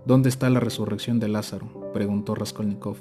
¿Dónde 0.05 0.29
está 0.29 0.51
la 0.51 0.59
resurrección 0.59 1.21
de 1.21 1.29
Lázaro? 1.29 1.93
preguntó 1.93 2.35
Raskolnikov. 2.35 2.97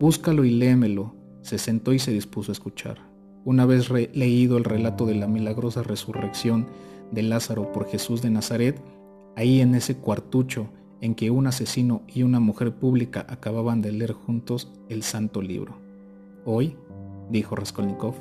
Búscalo 0.00 0.44
y 0.44 0.50
léemelo. 0.50 1.14
Se 1.42 1.58
sentó 1.58 1.92
y 1.92 2.00
se 2.00 2.10
dispuso 2.10 2.50
a 2.50 2.54
escuchar. 2.54 2.98
Una 3.44 3.64
vez 3.64 3.90
leído 3.90 4.56
el 4.56 4.64
relato 4.64 5.06
de 5.06 5.14
la 5.14 5.28
milagrosa 5.28 5.84
resurrección 5.84 6.66
de 7.12 7.22
Lázaro 7.22 7.70
por 7.70 7.86
Jesús 7.86 8.22
de 8.22 8.30
Nazaret, 8.30 8.80
ahí 9.36 9.60
en 9.60 9.74
ese 9.74 9.96
cuartucho 9.96 10.68
en 11.00 11.14
que 11.14 11.30
un 11.30 11.46
asesino 11.46 12.02
y 12.06 12.22
una 12.22 12.40
mujer 12.40 12.74
pública 12.74 13.26
acababan 13.28 13.82
de 13.82 13.92
leer 13.92 14.12
juntos 14.12 14.72
el 14.88 15.02
santo 15.02 15.42
libro. 15.42 15.76
Hoy, 16.44 16.76
dijo 17.30 17.56
Raskolnikov, 17.56 18.14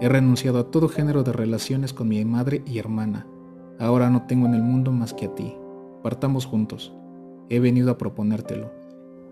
he 0.00 0.08
renunciado 0.08 0.58
a 0.58 0.70
todo 0.70 0.88
género 0.88 1.22
de 1.22 1.32
relaciones 1.32 1.92
con 1.92 2.08
mi 2.08 2.24
madre 2.24 2.62
y 2.66 2.78
hermana. 2.78 3.26
Ahora 3.78 4.10
no 4.10 4.22
tengo 4.26 4.46
en 4.46 4.54
el 4.54 4.62
mundo 4.62 4.92
más 4.92 5.14
que 5.14 5.26
a 5.26 5.34
ti. 5.34 5.54
Partamos 6.02 6.46
juntos. 6.46 6.92
He 7.48 7.60
venido 7.60 7.90
a 7.90 7.98
proponértelo. 7.98 8.70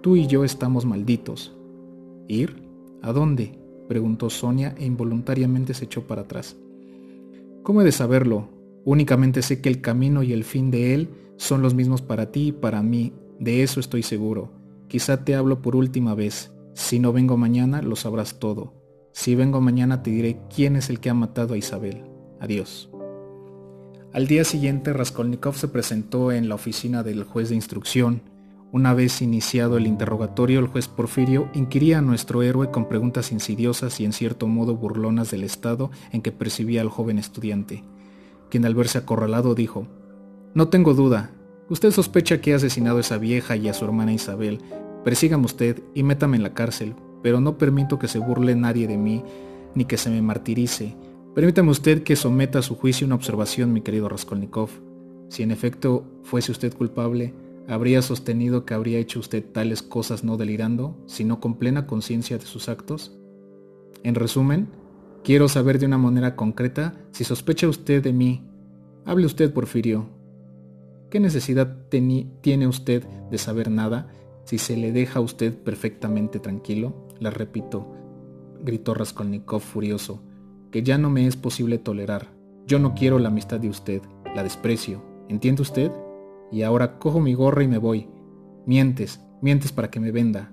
Tú 0.00 0.16
y 0.16 0.26
yo 0.26 0.44
estamos 0.44 0.86
malditos. 0.86 1.54
¿Ir? 2.28 2.62
¿A 3.02 3.12
dónde? 3.12 3.58
preguntó 3.88 4.30
Sonia 4.30 4.74
e 4.78 4.86
involuntariamente 4.86 5.74
se 5.74 5.84
echó 5.84 6.06
para 6.06 6.22
atrás. 6.22 6.56
¿Cómo 7.62 7.82
he 7.82 7.84
de 7.84 7.92
saberlo? 7.92 8.55
Únicamente 8.86 9.42
sé 9.42 9.60
que 9.60 9.68
el 9.68 9.82
camino 9.82 10.22
y 10.22 10.32
el 10.32 10.44
fin 10.44 10.70
de 10.70 10.94
él 10.94 11.10
son 11.36 11.60
los 11.60 11.74
mismos 11.74 12.00
para 12.00 12.30
ti 12.30 12.46
y 12.46 12.52
para 12.52 12.82
mí, 12.82 13.12
de 13.38 13.62
eso 13.62 13.80
estoy 13.80 14.02
seguro. 14.02 14.52
Quizá 14.88 15.24
te 15.24 15.34
hablo 15.34 15.60
por 15.60 15.76
última 15.76 16.14
vez. 16.14 16.52
Si 16.72 16.98
no 16.98 17.12
vengo 17.12 17.36
mañana, 17.36 17.82
lo 17.82 17.96
sabrás 17.96 18.38
todo. 18.38 18.72
Si 19.12 19.34
vengo 19.34 19.60
mañana 19.60 20.02
te 20.02 20.10
diré 20.10 20.38
quién 20.54 20.76
es 20.76 20.88
el 20.88 21.00
que 21.00 21.10
ha 21.10 21.14
matado 21.14 21.54
a 21.54 21.58
Isabel. 21.58 22.04
Adiós. 22.40 22.88
Al 24.12 24.28
día 24.28 24.44
siguiente, 24.44 24.92
Raskolnikov 24.92 25.56
se 25.56 25.68
presentó 25.68 26.32
en 26.32 26.48
la 26.48 26.54
oficina 26.54 27.02
del 27.02 27.24
juez 27.24 27.48
de 27.48 27.56
instrucción 27.56 28.22
una 28.72 28.94
vez 28.94 29.22
iniciado 29.22 29.76
el 29.76 29.86
interrogatorio, 29.86 30.58
el 30.58 30.66
juez 30.66 30.88
Porfirio 30.88 31.48
inquiría 31.54 31.98
a 31.98 32.02
nuestro 32.02 32.42
héroe 32.42 32.70
con 32.70 32.88
preguntas 32.88 33.30
insidiosas 33.30 34.00
y 34.00 34.04
en 34.04 34.12
cierto 34.12 34.48
modo 34.48 34.76
burlonas 34.76 35.30
del 35.30 35.44
estado 35.44 35.90
en 36.10 36.20
que 36.20 36.32
percibía 36.32 36.80
al 36.80 36.88
joven 36.88 37.18
estudiante, 37.18 37.84
quien 38.50 38.64
al 38.64 38.74
verse 38.74 38.98
acorralado 38.98 39.54
dijo, 39.54 39.86
No 40.54 40.68
tengo 40.68 40.94
duda, 40.94 41.30
usted 41.68 41.90
sospecha 41.90 42.40
que 42.40 42.52
ha 42.52 42.56
asesinado 42.56 42.98
a 42.98 43.00
esa 43.00 43.18
vieja 43.18 43.56
y 43.56 43.68
a 43.68 43.74
su 43.74 43.84
hermana 43.84 44.12
Isabel, 44.12 44.60
persígame 45.04 45.44
usted 45.44 45.82
y 45.94 46.02
métame 46.02 46.36
en 46.36 46.42
la 46.42 46.54
cárcel, 46.54 46.94
pero 47.22 47.40
no 47.40 47.58
permito 47.58 47.98
que 47.98 48.08
se 48.08 48.18
burle 48.18 48.54
nadie 48.54 48.86
de 48.86 48.96
mí, 48.96 49.22
ni 49.74 49.84
que 49.84 49.96
se 49.96 50.10
me 50.10 50.22
martirice. 50.22 50.96
Permítame 51.34 51.70
usted 51.70 52.02
que 52.02 52.16
someta 52.16 52.60
a 52.60 52.62
su 52.62 52.76
juicio 52.76 53.06
una 53.06 53.16
observación, 53.16 53.72
mi 53.72 53.82
querido 53.82 54.08
Raskolnikov. 54.08 54.70
Si 55.28 55.42
en 55.42 55.50
efecto 55.50 56.04
fuese 56.22 56.52
usted 56.52 56.72
culpable, 56.72 57.34
¿Habría 57.68 58.00
sostenido 58.00 58.64
que 58.64 58.74
habría 58.74 58.98
hecho 58.98 59.18
usted 59.18 59.44
tales 59.44 59.82
cosas 59.82 60.22
no 60.22 60.36
delirando, 60.36 60.96
sino 61.06 61.40
con 61.40 61.56
plena 61.56 61.86
conciencia 61.86 62.38
de 62.38 62.44
sus 62.44 62.68
actos? 62.68 63.16
En 64.04 64.14
resumen, 64.14 64.68
quiero 65.26 65.48
saber 65.48 65.80
de 65.80 65.86
una 65.86 65.98
manera 65.98 66.36
concreta 66.36 66.94
si 67.10 67.24
sospecha 67.24 67.66
usted 67.68 68.00
de 68.00 68.12
mí. 68.12 68.44
Hable 69.04 69.26
usted, 69.26 69.52
Porfirio. 69.52 70.06
¿Qué 71.10 71.18
necesidad 71.18 71.88
tiene 71.88 72.68
usted 72.68 73.02
de 73.28 73.36
saber 73.36 73.68
nada 73.68 74.06
si 74.44 74.58
se 74.58 74.76
le 74.76 74.92
deja 74.92 75.18
a 75.18 75.22
usted 75.22 75.52
perfectamente 75.58 76.38
tranquilo? 76.38 77.08
Le 77.18 77.30
repito, 77.30 77.92
gritó 78.62 78.94
Raskolnikov 78.94 79.62
furioso, 79.62 80.22
que 80.70 80.84
ya 80.84 80.96
no 80.96 81.10
me 81.10 81.26
es 81.26 81.34
posible 81.34 81.78
tolerar. 81.78 82.28
Yo 82.68 82.78
no 82.78 82.94
quiero 82.94 83.18
la 83.18 83.26
amistad 83.26 83.58
de 83.58 83.68
usted, 83.68 84.02
la 84.32 84.44
desprecio. 84.44 85.02
¿Entiende 85.28 85.62
usted? 85.62 85.90
y 86.52 86.62
ahora 86.62 87.00
cojo 87.00 87.18
mi 87.18 87.34
gorra 87.34 87.64
y 87.64 87.66
me 87.66 87.78
voy. 87.78 88.08
Mientes, 88.64 89.20
mientes 89.40 89.72
para 89.72 89.90
que 89.90 89.98
me 89.98 90.12
venda. 90.12 90.52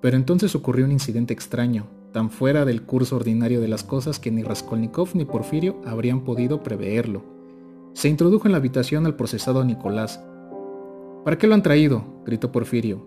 Pero 0.00 0.16
entonces 0.16 0.54
ocurrió 0.54 0.84
un 0.84 0.92
incidente 0.92 1.34
extraño, 1.34 1.86
tan 2.12 2.30
fuera 2.30 2.64
del 2.64 2.82
curso 2.82 3.16
ordinario 3.16 3.60
de 3.60 3.68
las 3.68 3.84
cosas 3.84 4.18
que 4.18 4.30
ni 4.30 4.42
Raskolnikov 4.42 5.10
ni 5.14 5.24
Porfirio 5.24 5.80
habrían 5.84 6.22
podido 6.24 6.62
preverlo. 6.62 7.24
Se 7.94 8.08
introdujo 8.08 8.46
en 8.46 8.52
la 8.52 8.58
habitación 8.58 9.06
al 9.06 9.16
procesado 9.16 9.64
Nicolás. 9.64 10.22
¿Para 11.24 11.38
qué 11.38 11.46
lo 11.46 11.54
han 11.54 11.62
traído? 11.62 12.04
gritó 12.24 12.52
Porfirio. 12.52 13.06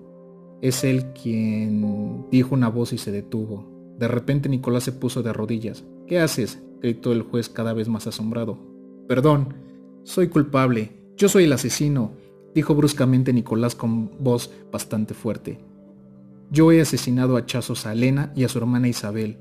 Es 0.61 0.83
él 0.83 1.13
quien 1.13 2.25
dijo 2.31 2.55
una 2.55 2.69
voz 2.69 2.93
y 2.93 2.97
se 2.97 3.11
detuvo. 3.11 3.65
De 3.97 4.07
repente 4.07 4.49
Nicolás 4.49 4.83
se 4.83 4.91
puso 4.91 5.23
de 5.23 5.33
rodillas. 5.33 5.83
¿Qué 6.07 6.19
haces? 6.19 6.61
gritó 6.81 7.11
el 7.11 7.23
juez 7.23 7.49
cada 7.49 7.73
vez 7.73 7.87
más 7.87 8.07
asombrado. 8.07 8.57
Perdón, 9.07 9.55
soy 10.03 10.27
culpable. 10.27 10.91
Yo 11.17 11.29
soy 11.29 11.45
el 11.45 11.53
asesino, 11.53 12.11
dijo 12.53 12.75
bruscamente 12.75 13.33
Nicolás 13.33 13.75
con 13.75 14.11
voz 14.19 14.51
bastante 14.71 15.13
fuerte. 15.13 15.59
Yo 16.51 16.71
he 16.71 16.81
asesinado 16.81 17.35
a 17.35 17.39
hachazos 17.39 17.85
a 17.85 17.93
Elena 17.93 18.31
y 18.35 18.43
a 18.43 18.49
su 18.49 18.59
hermana 18.59 18.87
Isabel. 18.87 19.39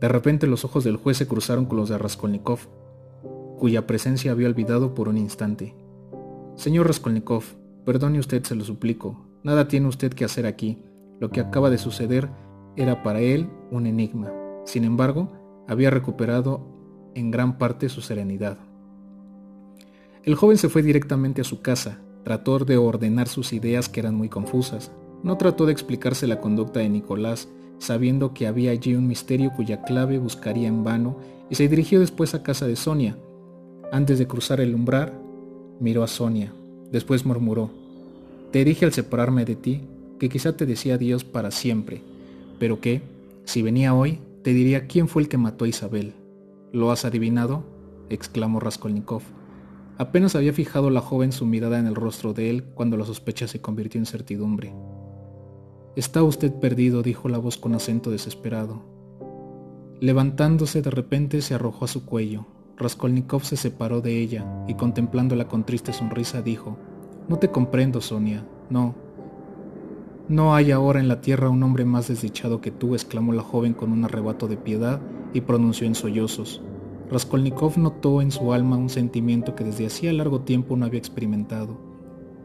De 0.00 0.08
repente 0.08 0.46
los 0.46 0.64
ojos 0.64 0.84
del 0.84 0.96
juez 0.96 1.16
se 1.16 1.28
cruzaron 1.28 1.66
con 1.66 1.78
los 1.78 1.88
de 1.88 1.98
Raskolnikov, 1.98 2.60
cuya 3.58 3.86
presencia 3.86 4.32
había 4.32 4.48
olvidado 4.48 4.94
por 4.94 5.08
un 5.08 5.16
instante. 5.16 5.74
Señor 6.56 6.88
Raskolnikov, 6.88 7.44
perdone 7.84 8.18
usted, 8.18 8.42
se 8.44 8.54
lo 8.54 8.64
suplico. 8.64 9.24
Nada 9.44 9.68
tiene 9.68 9.88
usted 9.88 10.12
que 10.12 10.24
hacer 10.24 10.46
aquí. 10.46 10.82
Lo 11.20 11.30
que 11.30 11.40
acaba 11.40 11.70
de 11.70 11.78
suceder 11.78 12.28
era 12.76 13.02
para 13.02 13.20
él 13.20 13.48
un 13.70 13.86
enigma. 13.86 14.32
Sin 14.64 14.84
embargo, 14.84 15.32
había 15.68 15.90
recuperado 15.90 16.66
en 17.14 17.30
gran 17.30 17.58
parte 17.58 17.88
su 17.88 18.00
serenidad. 18.00 18.58
El 20.24 20.34
joven 20.34 20.56
se 20.56 20.68
fue 20.68 20.82
directamente 20.82 21.40
a 21.40 21.44
su 21.44 21.62
casa, 21.62 22.00
trató 22.24 22.58
de 22.60 22.76
ordenar 22.76 23.28
sus 23.28 23.52
ideas 23.52 23.88
que 23.88 24.00
eran 24.00 24.14
muy 24.14 24.28
confusas. 24.28 24.92
No 25.22 25.36
trató 25.36 25.66
de 25.66 25.72
explicarse 25.72 26.26
la 26.26 26.40
conducta 26.40 26.80
de 26.80 26.88
Nicolás, 26.88 27.48
sabiendo 27.78 28.34
que 28.34 28.46
había 28.46 28.70
allí 28.70 28.94
un 28.94 29.06
misterio 29.06 29.52
cuya 29.54 29.82
clave 29.82 30.18
buscaría 30.18 30.68
en 30.68 30.84
vano, 30.84 31.16
y 31.50 31.54
se 31.54 31.68
dirigió 31.68 32.00
después 32.00 32.34
a 32.34 32.42
casa 32.42 32.66
de 32.66 32.76
Sonia. 32.76 33.16
Antes 33.92 34.18
de 34.18 34.26
cruzar 34.26 34.60
el 34.60 34.74
umbral, 34.74 35.12
miró 35.80 36.02
a 36.02 36.08
Sonia. 36.08 36.52
Después 36.90 37.26
murmuró, 37.26 37.70
Te 38.50 38.64
dije 38.64 38.84
al 38.84 38.92
separarme 38.92 39.44
de 39.44 39.56
ti 39.56 39.82
que 40.18 40.28
quizá 40.28 40.56
te 40.56 40.66
decía 40.66 40.94
adiós 40.94 41.24
para 41.24 41.50
siempre, 41.50 42.02
pero 42.58 42.80
que, 42.80 43.02
si 43.44 43.62
venía 43.62 43.94
hoy, 43.94 44.20
te 44.42 44.52
diría 44.52 44.86
quién 44.86 45.08
fue 45.08 45.22
el 45.22 45.28
que 45.28 45.38
mató 45.38 45.64
a 45.64 45.68
Isabel. 45.68 46.14
¿Lo 46.72 46.90
has 46.90 47.04
adivinado? 47.04 47.64
exclamó 48.08 48.60
Raskolnikov. 48.60 49.22
Apenas 49.98 50.36
había 50.36 50.52
fijado 50.52 50.90
la 50.90 51.00
joven 51.00 51.32
su 51.32 51.46
mirada 51.46 51.78
en 51.78 51.86
el 51.86 51.94
rostro 51.94 52.32
de 52.32 52.50
él 52.50 52.64
cuando 52.74 52.96
la 52.96 53.04
sospecha 53.04 53.46
se 53.46 53.60
convirtió 53.60 53.98
en 54.00 54.06
certidumbre. 54.06 54.72
Está 55.94 56.22
usted 56.22 56.54
perdido, 56.54 57.02
dijo 57.02 57.28
la 57.28 57.36
voz 57.36 57.58
con 57.58 57.74
acento 57.74 58.10
desesperado. 58.10 58.80
Levantándose 60.00 60.80
de 60.80 60.90
repente 60.90 61.42
se 61.42 61.54
arrojó 61.54 61.84
a 61.84 61.88
su 61.88 62.06
cuello. 62.06 62.46
Raskolnikov 62.78 63.44
se 63.44 63.58
separó 63.58 64.00
de 64.00 64.18
ella 64.18 64.64
y 64.66 64.74
contemplándola 64.74 65.48
con 65.48 65.64
triste 65.64 65.92
sonrisa 65.92 66.40
dijo, 66.40 66.78
No 67.28 67.38
te 67.38 67.50
comprendo, 67.50 68.00
Sonia, 68.00 68.42
no. 68.70 68.94
No 70.28 70.54
hay 70.54 70.70
ahora 70.70 70.98
en 70.98 71.08
la 71.08 71.20
tierra 71.20 71.50
un 71.50 71.62
hombre 71.62 71.84
más 71.84 72.08
desdichado 72.08 72.62
que 72.62 72.70
tú, 72.70 72.94
exclamó 72.94 73.34
la 73.34 73.42
joven 73.42 73.74
con 73.74 73.92
un 73.92 74.06
arrebato 74.06 74.48
de 74.48 74.56
piedad 74.56 74.98
y 75.34 75.42
pronunció 75.42 75.86
en 75.86 75.94
sollozos. 75.94 76.62
Raskolnikov 77.10 77.76
notó 77.76 78.22
en 78.22 78.30
su 78.30 78.54
alma 78.54 78.78
un 78.78 78.88
sentimiento 78.88 79.54
que 79.54 79.64
desde 79.64 79.86
hacía 79.86 80.10
largo 80.14 80.40
tiempo 80.40 80.74
no 80.74 80.86
había 80.86 80.98
experimentado. 80.98 81.76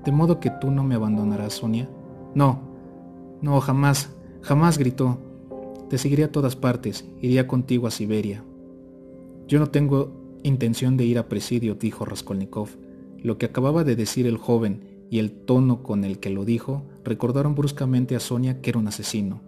¿De 0.03 0.12
modo 0.12 0.41
que 0.41 0.51
tú 0.51 0.69
no 0.69 0.83
me 0.83 0.95
abandonarás, 0.95 1.53
Sonia? 1.53 1.89
No, 2.36 2.66
no, 3.41 3.60
jamás, 3.62 4.10
jamás 4.41 4.78
gritó. 4.78 5.19
Te 5.89 5.97
seguiré 5.97 6.26
a 6.26 6.32
todas 6.32 6.56
partes, 6.56 7.06
iría 7.21 7.47
contigo 7.47 7.88
a 7.88 7.91
Siberia. 7.91 8.43
Yo 9.47 9.60
no 9.60 9.67
tengo 9.67 10.39
intención 10.43 10.97
de 10.97 11.06
ir 11.06 11.17
a 11.17 11.30
presidio, 11.30 11.76
dijo 11.76 12.06
Raskolnikov. 12.06 12.69
Lo 13.21 13.38
que 13.38 13.45
acababa 13.45 13.84
de 13.84 13.95
decir 13.95 14.28
el 14.28 14.38
joven 14.38 15.06
y 15.10 15.19
el 15.19 15.32
tono 15.32 15.84
con 15.84 16.04
el 16.04 16.19
que 16.19 16.30
lo 16.30 16.45
dijo 16.45 16.84
recordaron 17.04 17.56
bruscamente 17.56 18.15
a 18.15 18.19
Sonia 18.19 18.62
que 18.62 18.71
era 18.71 18.80
un 18.80 18.88
asesino, 18.88 19.41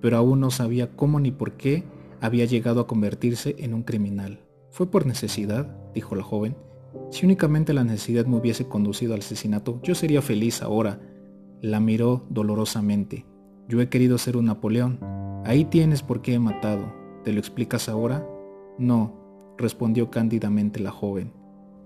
pero 0.00 0.16
aún 0.16 0.40
no 0.40 0.50
sabía 0.50 0.96
cómo 0.96 1.20
ni 1.20 1.30
por 1.30 1.52
qué 1.52 1.84
había 2.20 2.44
llegado 2.44 2.80
a 2.80 2.86
convertirse 2.86 3.54
en 3.58 3.74
un 3.74 3.82
criminal. 3.82 4.40
Fue 4.70 4.90
por 4.90 5.06
necesidad, 5.06 5.76
dijo 5.94 6.14
la 6.16 6.22
joven. 6.22 6.56
Si 7.10 7.24
únicamente 7.24 7.72
la 7.72 7.84
necesidad 7.84 8.26
me 8.26 8.36
hubiese 8.36 8.66
conducido 8.66 9.14
al 9.14 9.20
asesinato, 9.20 9.80
yo 9.82 9.94
sería 9.94 10.22
feliz 10.22 10.62
ahora. 10.62 11.00
La 11.62 11.80
miró 11.80 12.26
dolorosamente. 12.28 13.24
Yo 13.66 13.80
he 13.80 13.88
querido 13.88 14.18
ser 14.18 14.36
un 14.36 14.44
Napoleón. 14.44 14.98
Ahí 15.44 15.64
tienes 15.64 16.02
por 16.02 16.20
qué 16.20 16.34
he 16.34 16.38
matado. 16.38 16.92
¿Te 17.24 17.32
lo 17.32 17.38
explicas 17.38 17.88
ahora? 17.88 18.26
No, 18.78 19.14
respondió 19.56 20.10
cándidamente 20.10 20.80
la 20.80 20.90
joven. 20.90 21.32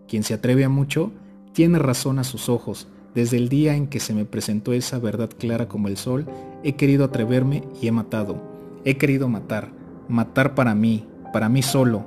Quien 0.09 0.24
se 0.24 0.35
atreve 0.35 0.64
a 0.64 0.68
mucho, 0.68 1.12
tiene 1.52 1.78
razón 1.78 2.18
a 2.18 2.24
sus 2.24 2.48
ojos. 2.48 2.88
Desde 3.14 3.37
el 3.37 3.48
día 3.48 3.76
en 3.76 3.87
que 3.87 4.00
se 4.00 4.12
me 4.12 4.24
presentó 4.24 4.72
esa 4.72 4.98
verdad 4.98 5.30
clara 5.38 5.68
como 5.68 5.87
el 5.87 5.96
sol, 5.96 6.26
he 6.64 6.72
querido 6.72 7.04
atreverme 7.04 7.62
y 7.80 7.87
he 7.87 7.92
matado. 7.92 8.42
He 8.85 8.96
querido 8.96 9.28
matar. 9.28 9.70
Matar 10.09 10.56
para 10.56 10.74
mí, 10.74 11.06
para 11.33 11.48
mí 11.48 11.62
solo, 11.62 12.06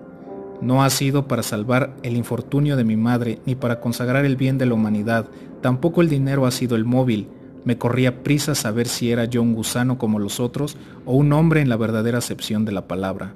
No 0.62 0.84
ha 0.84 0.89
sido 0.89 1.28
para 1.28 1.43
salvar 1.43 1.95
el 2.04 2.15
infortunio 2.15 2.78
de 2.78 2.86
mi 2.86 2.95
madre, 2.95 3.39
ni 3.45 3.56
para 3.56 3.82
consagrar 3.82 4.23
el 4.23 4.38
bien 4.38 4.58
de 4.58 4.65
la 4.65 4.76
humanidad. 4.76 5.30
Tampoco 5.62 6.02
el 6.02 6.08
dinero 6.08 6.45
ha 6.45 6.52
sido 6.52 6.78
el 6.78 6.86
móvil. 6.86 7.28
Me 7.65 7.78
corría 7.78 8.23
prisa 8.23 8.56
saber 8.56 8.88
si 8.88 9.12
era 9.12 9.26
yo 9.26 9.41
un 9.41 9.54
gusano 9.54 9.97
como 9.97 10.19
los 10.19 10.39
otros 10.39 10.78
o 11.06 11.15
un 11.15 11.32
hombre 11.32 11.62
en 11.62 11.69
la 11.69 11.78
verdadera 11.78 12.17
acepción 12.17 12.65
de 12.65 12.73
la 12.73 12.88
palabra. 12.88 13.36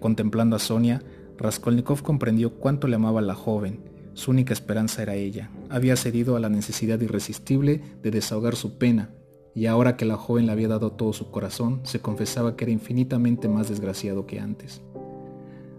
Contemplando 0.00 0.56
a 0.56 0.58
Sonia, 0.58 1.02
Raskolnikov 1.38 2.02
comprendió 2.02 2.54
cuánto 2.54 2.88
le 2.88 2.96
amaba 2.96 3.20
a 3.20 3.22
la 3.24 3.34
joven. 3.34 3.80
Su 4.14 4.30
única 4.30 4.52
esperanza 4.52 5.02
era 5.02 5.14
ella. 5.14 5.50
Había 5.68 5.96
cedido 5.96 6.36
a 6.36 6.40
la 6.40 6.48
necesidad 6.48 7.00
irresistible 7.00 7.82
de 8.02 8.10
desahogar 8.10 8.56
su 8.56 8.78
pena, 8.78 9.10
y 9.54 9.66
ahora 9.66 9.96
que 9.96 10.04
la 10.04 10.16
joven 10.16 10.46
le 10.46 10.52
había 10.52 10.68
dado 10.68 10.92
todo 10.92 11.12
su 11.12 11.30
corazón, 11.30 11.80
se 11.84 12.00
confesaba 12.00 12.56
que 12.56 12.64
era 12.64 12.72
infinitamente 12.72 13.48
más 13.48 13.68
desgraciado 13.68 14.26
que 14.26 14.40
antes. 14.40 14.80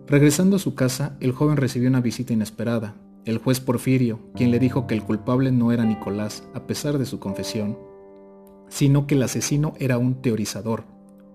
Regresando 0.08 0.58
a 0.58 0.60
su 0.60 0.76
casa, 0.76 1.16
el 1.20 1.32
joven 1.32 1.58
recibió 1.58 1.90
una 1.90 2.02
visita 2.02 2.34
inesperada, 2.34 2.96
el 3.26 3.38
juez 3.38 3.60
Porfirio, 3.60 4.20
quien 4.36 4.52
le 4.52 4.60
dijo 4.60 4.88
que 4.88 4.96
el 4.96 5.04
culpable 5.04 5.52
no 5.52 5.72
era 5.72 5.86
Nicolás, 5.86 6.44
a 6.54 6.66
pesar 6.66 6.98
de 6.98 7.06
su 7.06 7.20
confesión, 7.20 7.78
sino 8.68 9.06
que 9.06 9.16
el 9.16 9.24
asesino 9.24 9.74
era 9.80 9.98
un 9.98 10.22
teorizador, 10.22 10.86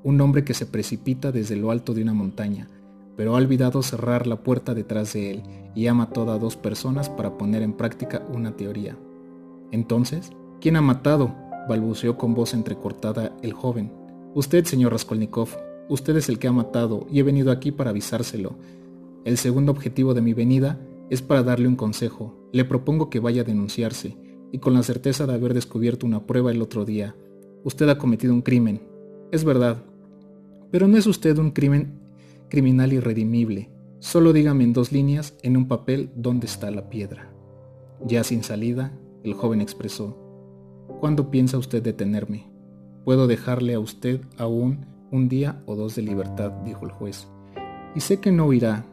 un 0.02 0.20
hombre 0.20 0.44
que 0.44 0.54
se 0.54 0.66
precipita 0.66 1.32
desde 1.32 1.56
lo 1.56 1.70
alto 1.70 1.94
de 1.94 2.02
una 2.02 2.14
montaña, 2.14 2.68
pero 3.16 3.34
ha 3.34 3.38
olvidado 3.38 3.82
cerrar 3.82 4.26
la 4.26 4.36
puerta 4.42 4.74
detrás 4.74 5.12
de 5.12 5.30
él 5.30 5.42
y 5.74 5.86
ha 5.86 5.94
matado 5.94 6.32
a 6.32 6.38
dos 6.38 6.56
personas 6.56 7.08
para 7.08 7.36
poner 7.38 7.62
en 7.62 7.72
práctica 7.72 8.22
una 8.32 8.56
teoría. 8.56 8.96
Entonces, 9.70 10.32
¿quién 10.60 10.76
ha 10.76 10.82
matado? 10.82 11.34
balbuceó 11.68 12.16
con 12.16 12.34
voz 12.34 12.54
entrecortada 12.54 13.32
el 13.42 13.52
joven. 13.52 13.92
Usted, 14.34 14.64
señor 14.64 14.92
Raskolnikov, 14.92 15.48
usted 15.88 16.16
es 16.16 16.28
el 16.28 16.38
que 16.38 16.48
ha 16.48 16.52
matado 16.52 17.06
y 17.10 17.18
he 17.18 17.22
venido 17.22 17.50
aquí 17.50 17.72
para 17.72 17.90
avisárselo. 17.90 18.56
El 19.24 19.36
segundo 19.36 19.72
objetivo 19.72 20.14
de 20.14 20.22
mi 20.22 20.32
venida 20.32 20.78
es 21.10 21.22
para 21.22 21.42
darle 21.42 21.68
un 21.68 21.76
consejo. 21.76 22.48
Le 22.52 22.64
propongo 22.64 23.10
que 23.10 23.20
vaya 23.20 23.42
a 23.42 23.44
denunciarse 23.44 24.16
y 24.52 24.58
con 24.58 24.74
la 24.74 24.82
certeza 24.82 25.26
de 25.26 25.34
haber 25.34 25.54
descubierto 25.54 26.06
una 26.06 26.26
prueba 26.26 26.50
el 26.50 26.62
otro 26.62 26.84
día. 26.84 27.16
Usted 27.64 27.88
ha 27.88 27.98
cometido 27.98 28.32
un 28.32 28.42
crimen. 28.42 28.82
Es 29.32 29.44
verdad. 29.44 29.84
Pero 30.70 30.88
no 30.88 30.96
es 30.96 31.06
usted 31.06 31.38
un 31.38 31.50
crimen 31.50 32.00
criminal 32.48 32.92
irredimible. 32.92 33.70
Solo 33.98 34.32
dígame 34.32 34.64
en 34.64 34.72
dos 34.72 34.92
líneas, 34.92 35.36
en 35.42 35.56
un 35.56 35.68
papel, 35.68 36.10
dónde 36.14 36.46
está 36.46 36.70
la 36.70 36.88
piedra. 36.88 37.30
Ya 38.06 38.24
sin 38.24 38.42
salida, 38.42 38.92
el 39.24 39.34
joven 39.34 39.60
expresó, 39.60 40.16
¿Cuándo 41.00 41.30
piensa 41.30 41.58
usted 41.58 41.82
detenerme? 41.82 42.46
Puedo 43.04 43.26
dejarle 43.26 43.74
a 43.74 43.80
usted 43.80 44.20
aún 44.38 44.86
un 45.10 45.28
día 45.28 45.62
o 45.66 45.76
dos 45.76 45.94
de 45.94 46.02
libertad, 46.02 46.50
dijo 46.64 46.86
el 46.86 46.92
juez. 46.92 47.28
Y 47.94 48.00
sé 48.00 48.18
que 48.20 48.32
no 48.32 48.46
huirá. 48.46 48.86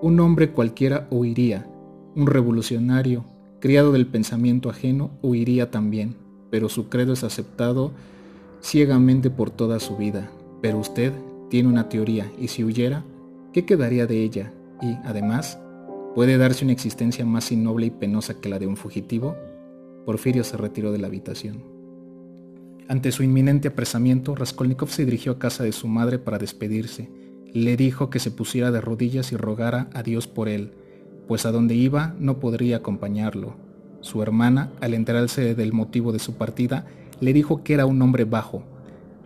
Un 0.00 0.20
hombre 0.20 0.50
cualquiera 0.50 1.08
huiría. 1.10 1.66
Un 2.14 2.28
revolucionario, 2.28 3.24
criado 3.58 3.90
del 3.90 4.06
pensamiento 4.06 4.70
ajeno, 4.70 5.10
huiría 5.22 5.72
también, 5.72 6.14
pero 6.50 6.68
su 6.68 6.88
credo 6.88 7.14
es 7.14 7.24
aceptado 7.24 7.90
ciegamente 8.62 9.28
por 9.28 9.50
toda 9.50 9.80
su 9.80 9.96
vida. 9.96 10.30
Pero 10.62 10.78
usted 10.78 11.12
tiene 11.50 11.68
una 11.68 11.88
teoría 11.88 12.30
y 12.40 12.46
si 12.46 12.62
huyera, 12.62 13.02
¿qué 13.52 13.64
quedaría 13.64 14.06
de 14.06 14.22
ella? 14.22 14.52
Y, 14.80 14.92
además, 15.04 15.58
¿puede 16.14 16.38
darse 16.38 16.64
una 16.64 16.74
existencia 16.74 17.26
más 17.26 17.50
innoble 17.50 17.86
y 17.86 17.90
penosa 17.90 18.40
que 18.40 18.48
la 18.48 18.60
de 18.60 18.68
un 18.68 18.76
fugitivo? 18.76 19.34
Porfirio 20.06 20.44
se 20.44 20.56
retiró 20.56 20.92
de 20.92 20.98
la 20.98 21.08
habitación. 21.08 21.64
Ante 22.86 23.10
su 23.10 23.24
inminente 23.24 23.66
apresamiento, 23.66 24.36
Raskolnikov 24.36 24.90
se 24.90 25.04
dirigió 25.04 25.32
a 25.32 25.38
casa 25.40 25.64
de 25.64 25.72
su 25.72 25.88
madre 25.88 26.20
para 26.20 26.38
despedirse. 26.38 27.08
Le 27.52 27.76
dijo 27.76 28.10
que 28.10 28.18
se 28.18 28.30
pusiera 28.30 28.70
de 28.70 28.80
rodillas 28.80 29.32
y 29.32 29.36
rogara 29.36 29.88
a 29.94 30.02
Dios 30.02 30.26
por 30.26 30.48
él, 30.48 30.72
pues 31.26 31.46
a 31.46 31.52
donde 31.52 31.74
iba 31.74 32.14
no 32.18 32.38
podría 32.38 32.76
acompañarlo. 32.76 33.54
Su 34.00 34.22
hermana, 34.22 34.70
al 34.80 34.94
enterarse 34.94 35.54
del 35.54 35.72
motivo 35.72 36.12
de 36.12 36.18
su 36.18 36.34
partida, 36.34 36.86
le 37.20 37.32
dijo 37.32 37.62
que 37.64 37.74
era 37.74 37.86
un 37.86 38.00
hombre 38.02 38.24
bajo, 38.24 38.62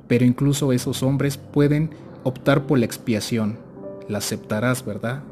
pero 0.09 0.25
incluso 0.25 0.73
esos 0.73 1.03
hombres 1.03 1.37
pueden 1.37 1.91
optar 2.25 2.67
por 2.67 2.79
la 2.79 2.87
expiación. 2.87 3.59
La 4.09 4.19
aceptarás, 4.19 4.85
¿verdad? 4.85 5.23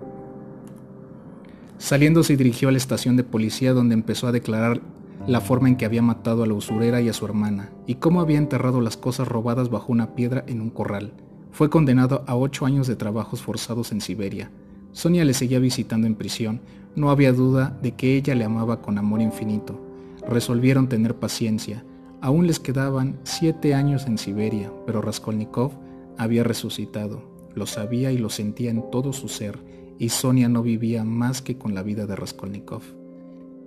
Saliendo 1.78 2.22
se 2.22 2.36
dirigió 2.36 2.68
a 2.68 2.72
la 2.72 2.78
estación 2.78 3.16
de 3.16 3.24
policía 3.24 3.72
donde 3.72 3.94
empezó 3.94 4.26
a 4.26 4.32
declarar 4.32 4.80
la 5.26 5.40
forma 5.40 5.68
en 5.68 5.76
que 5.76 5.84
había 5.84 6.02
matado 6.02 6.42
a 6.42 6.46
la 6.46 6.54
usurera 6.54 7.00
y 7.00 7.08
a 7.08 7.12
su 7.12 7.24
hermana, 7.24 7.70
y 7.86 7.96
cómo 7.96 8.20
había 8.20 8.38
enterrado 8.38 8.80
las 8.80 8.96
cosas 8.96 9.28
robadas 9.28 9.70
bajo 9.70 9.92
una 9.92 10.14
piedra 10.14 10.44
en 10.46 10.60
un 10.60 10.70
corral. 10.70 11.12
Fue 11.52 11.70
condenado 11.70 12.24
a 12.26 12.36
ocho 12.36 12.66
años 12.66 12.86
de 12.86 12.96
trabajos 12.96 13.42
forzados 13.42 13.92
en 13.92 14.00
Siberia. 14.00 14.50
Sonia 14.92 15.24
le 15.24 15.34
seguía 15.34 15.58
visitando 15.58 16.06
en 16.06 16.14
prisión. 16.14 16.60
No 16.96 17.10
había 17.10 17.32
duda 17.32 17.78
de 17.82 17.92
que 17.92 18.16
ella 18.16 18.34
le 18.34 18.44
amaba 18.44 18.82
con 18.82 18.98
amor 18.98 19.20
infinito. 19.20 19.80
Resolvieron 20.28 20.88
tener 20.88 21.14
paciencia. 21.16 21.84
Aún 22.20 22.46
les 22.46 22.60
quedaban 22.60 23.18
siete 23.24 23.74
años 23.74 24.06
en 24.06 24.18
Siberia, 24.18 24.72
pero 24.86 25.00
Raskolnikov 25.00 25.72
había 26.18 26.44
resucitado, 26.44 27.22
lo 27.54 27.64
sabía 27.66 28.12
y 28.12 28.18
lo 28.18 28.28
sentía 28.28 28.70
en 28.70 28.90
todo 28.90 29.14
su 29.14 29.28
ser, 29.28 29.58
y 29.98 30.10
Sonia 30.10 30.48
no 30.48 30.62
vivía 30.62 31.02
más 31.02 31.40
que 31.40 31.56
con 31.56 31.74
la 31.74 31.82
vida 31.82 32.06
de 32.06 32.16
Raskolnikov. 32.16 32.82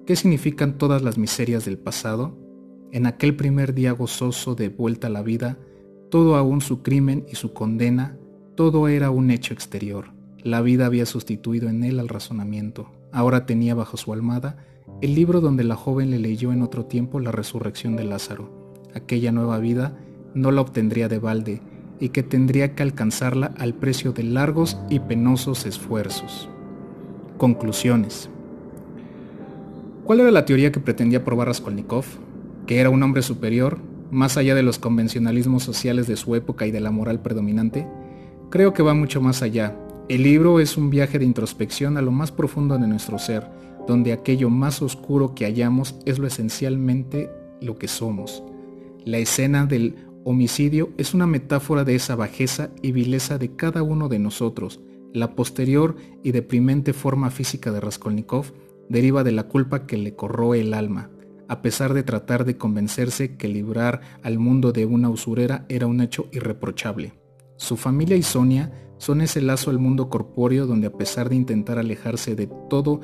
¿Qué 0.06 0.16
significan 0.16 0.78
todas 0.78 1.02
las 1.02 1.18
miserias 1.18 1.66
del 1.66 1.80
pasado? 1.80 2.38
En 2.92 3.08
aquel 3.08 3.36
primer 3.36 3.74
día 3.74 3.92
gozoso 3.94 4.54
de 4.54 4.70
vuelta 4.70 5.08
a 5.08 5.10
la 5.10 5.24
vida, 5.24 5.58
todo 6.14 6.36
aún 6.36 6.62
su 6.62 6.84
crimen 6.84 7.26
y 7.28 7.38
su 7.38 7.54
condena, 7.54 8.16
todo 8.54 8.88
era 8.88 9.10
un 9.10 9.32
hecho 9.32 9.52
exterior. 9.52 10.12
La 10.44 10.62
vida 10.62 10.86
había 10.86 11.08
sustituido 11.08 11.70
en 11.70 11.84
él 11.84 12.00
al 12.00 12.08
razonamiento. 12.08 12.92
Ahora 13.12 13.48
tenía 13.48 13.74
bajo 13.74 13.98
su 13.98 14.14
almada 14.14 14.58
el 15.02 15.16
libro 15.16 15.42
donde 15.42 15.64
la 15.64 15.76
joven 15.76 16.12
le 16.12 16.20
leyó 16.20 16.54
en 16.54 16.62
otro 16.62 16.86
tiempo 16.86 17.20
la 17.20 17.32
resurrección 17.32 17.96
de 17.96 18.04
Lázaro. 18.04 18.76
Aquella 18.94 19.32
nueva 19.32 19.58
vida 19.58 19.98
no 20.36 20.52
la 20.52 20.62
obtendría 20.62 21.10
de 21.10 21.18
balde 21.18 21.64
y 22.00 22.10
que 22.10 22.22
tendría 22.22 22.76
que 22.76 22.84
alcanzarla 22.84 23.52
al 23.58 23.74
precio 23.74 24.12
de 24.12 24.22
largos 24.22 24.78
y 24.92 25.00
penosos 25.00 25.66
esfuerzos. 25.66 26.48
Conclusiones. 27.40 28.30
¿Cuál 30.04 30.20
era 30.20 30.30
la 30.30 30.46
teoría 30.46 30.72
que 30.72 30.80
pretendía 30.80 31.26
probar 31.26 31.48
Raskolnikov? 31.48 32.06
Que 32.68 32.82
era 32.82 32.92
un 32.92 33.02
hombre 33.02 33.24
superior, 33.24 33.80
más 34.14 34.38
allá 34.38 34.56
de 34.56 34.64
los 34.64 34.80
convencionalismos 34.80 35.64
sociales 35.64 36.08
de 36.08 36.16
su 36.16 36.36
época 36.36 36.66
y 36.66 36.72
de 36.72 36.80
la 36.80 36.92
moral 36.92 37.22
predominante. 37.22 37.88
Creo 38.50 38.74
que 38.74 38.84
va 38.84 38.94
mucho 38.94 39.22
más 39.22 39.42
allá. 39.42 39.78
El 40.10 40.24
libro 40.24 40.60
es 40.60 40.78
un 40.78 40.90
viaje 40.90 41.20
de 41.20 41.26
introspección 41.26 41.98
a 41.98 42.02
lo 42.02 42.12
más 42.12 42.32
profundo 42.32 42.78
de 42.78 42.88
nuestro 42.88 43.18
ser, 43.18 43.48
donde 43.88 44.14
aquello 44.14 44.50
más 44.50 44.82
oscuro 44.82 45.34
que 45.34 45.46
hallamos 45.46 45.96
es 46.06 46.20
lo 46.20 46.28
esencialmente 46.28 47.30
lo 47.62 47.78
que 47.78 47.88
somos. 47.88 48.44
La 49.06 49.18
escena 49.18 49.66
del 49.66 49.96
homicidio 50.24 50.92
es 50.98 51.14
una 51.14 51.28
metáfora 51.28 51.84
de 51.84 51.96
esa 51.96 52.16
bajeza 52.16 52.70
y 52.82 52.92
vileza 52.92 53.38
de 53.38 53.56
cada 53.56 53.84
uno 53.84 54.08
de 54.08 54.20
nosotros. 54.20 54.80
La 55.14 55.36
posterior 55.36 55.96
y 56.24 56.32
deprimente 56.32 56.94
forma 56.94 57.30
física 57.30 57.72
de 57.72 57.80
Raskolnikov 57.80 58.54
deriva 58.90 59.24
de 59.24 59.32
la 59.32 59.44
culpa 59.48 59.86
que 59.86 59.98
le 59.98 60.16
corroe 60.16 60.62
el 60.62 60.74
alma, 60.74 61.10
a 61.54 61.62
pesar 61.62 61.94
de 61.94 62.02
tratar 62.02 62.46
de 62.46 62.58
convencerse 62.58 63.38
que 63.38 63.48
librar 63.48 64.02
al 64.24 64.40
mundo 64.40 64.72
de 64.72 64.88
una 64.88 65.12
usurera 65.12 65.66
era 65.70 65.86
un 65.86 66.02
hecho 66.02 66.28
irreprochable. 66.32 67.14
Su 67.58 67.78
familia 67.78 68.18
y 68.18 68.24
Sonia 68.24 68.72
son 68.98 69.22
ese 69.22 69.40
lazo 69.40 69.70
al 69.70 69.78
mundo 69.78 70.10
corpóreo 70.10 70.66
donde 70.66 70.88
a 70.88 70.94
pesar 70.94 71.30
de 71.30 71.36
intentar 71.36 71.78
alejarse 71.78 72.36
de 72.36 72.50
todo, 72.72 73.02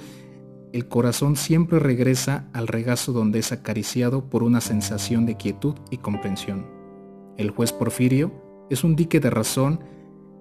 el 0.73 0.87
corazón 0.87 1.35
siempre 1.35 1.77
regresa 1.77 2.49
al 2.51 2.67
regazo 2.67 3.13
donde 3.13 3.37
es 3.37 3.51
acariciado 3.51 4.31
por 4.31 4.41
una 4.41 4.61
sensación 4.61 5.27
de 5.27 5.37
quietud 5.37 5.75
y 5.91 5.97
comprensión. 5.97 6.65
El 7.37 7.51
juez 7.51 7.71
Porfirio 7.71 8.31
es 8.71 8.83
un 8.83 8.95
dique 8.95 9.19
de 9.19 9.29
razón 9.29 9.81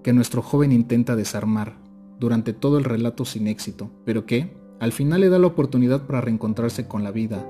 que 0.03 0.15
nuestro 0.15 0.41
joven 0.41 0.73
intenta 0.73 1.15
desarmar 1.15 1.77
durante 2.19 2.55
todo 2.55 2.79
el 2.79 2.85
relato 2.85 3.27
sin 3.27 3.49
éxito, 3.49 3.91
pero 4.07 4.25
que, 4.25 4.57
al 4.81 4.93
final 4.93 5.21
le 5.21 5.29
da 5.29 5.39
la 5.39 5.49
oportunidad 5.49 6.07
para 6.07 6.23
reencontrarse 6.23 6.89
con 6.89 7.05
la 7.05 7.11
vida, 7.11 7.47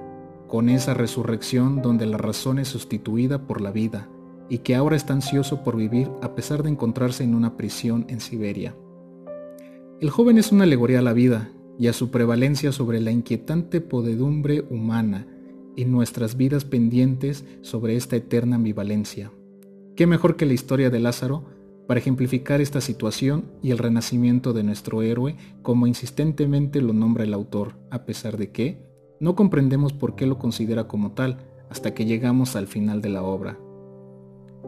con 0.48 0.68
esa 0.68 0.94
resurrección 0.94 1.82
donde 1.82 2.06
la 2.06 2.18
razón 2.18 2.58
es 2.58 2.68
sustituida 2.68 3.46
por 3.46 3.60
la 3.60 3.70
vida, 3.70 4.08
y 4.48 4.58
que 4.58 4.74
ahora 4.74 4.96
está 4.96 5.12
ansioso 5.12 5.62
por 5.62 5.76
vivir 5.76 6.10
a 6.22 6.34
pesar 6.34 6.62
de 6.62 6.70
encontrarse 6.70 7.22
en 7.22 7.34
una 7.34 7.56
prisión 7.56 8.06
en 8.08 8.20
Siberia. 8.20 8.74
El 10.00 10.10
joven 10.10 10.38
es 10.38 10.50
una 10.50 10.64
alegoría 10.64 11.00
a 11.00 11.02
la 11.02 11.12
vida 11.12 11.50
y 11.78 11.88
a 11.88 11.92
su 11.92 12.10
prevalencia 12.10 12.72
sobre 12.72 13.00
la 13.00 13.10
inquietante 13.10 13.80
podedumbre 13.80 14.64
humana 14.70 15.26
y 15.76 15.84
nuestras 15.84 16.36
vidas 16.36 16.64
pendientes 16.64 17.44
sobre 17.60 17.96
esta 17.96 18.16
eterna 18.16 18.56
ambivalencia. 18.56 19.30
¿Qué 19.96 20.06
mejor 20.06 20.36
que 20.36 20.46
la 20.46 20.54
historia 20.54 20.90
de 20.90 20.98
Lázaro 20.98 21.44
para 21.86 22.00
ejemplificar 22.00 22.60
esta 22.60 22.80
situación 22.80 23.44
y 23.62 23.70
el 23.70 23.78
renacimiento 23.78 24.52
de 24.52 24.62
nuestro 24.62 25.02
héroe 25.02 25.36
como 25.62 25.86
insistentemente 25.86 26.80
lo 26.80 26.92
nombra 26.92 27.24
el 27.24 27.34
autor, 27.34 27.78
a 27.90 28.04
pesar 28.04 28.36
de 28.36 28.50
que 28.50 28.87
no 29.20 29.34
comprendemos 29.34 29.92
por 29.92 30.14
qué 30.14 30.26
lo 30.26 30.38
considera 30.38 30.88
como 30.88 31.12
tal 31.12 31.38
hasta 31.70 31.94
que 31.94 32.04
llegamos 32.04 32.56
al 32.56 32.66
final 32.66 33.02
de 33.02 33.08
la 33.08 33.22
obra. 33.22 33.58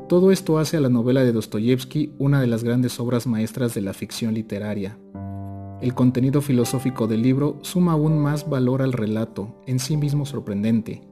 Todo 0.09 0.31
esto 0.31 0.59
hace 0.59 0.77
a 0.77 0.81
la 0.81 0.89
novela 0.89 1.23
de 1.23 1.33
Dostoyevsky 1.33 2.15
una 2.19 2.41
de 2.41 2.47
las 2.47 2.65
grandes 2.65 2.99
obras 3.01 3.27
maestras 3.27 3.75
de 3.75 3.81
la 3.81 3.93
ficción 3.93 4.35
literaria. 4.35 4.99
El 5.81 5.95
contenido 5.95 6.43
filosófico 6.43 7.07
del 7.07 7.23
libro 7.23 7.59
suma 7.63 7.93
aún 7.93 8.19
más 8.19 8.49
valor 8.49 8.83
al 8.83 8.93
relato, 8.93 9.55
en 9.67 9.79
sí 9.79 9.97
mismo 9.97 10.27
sorprendente. 10.27 11.03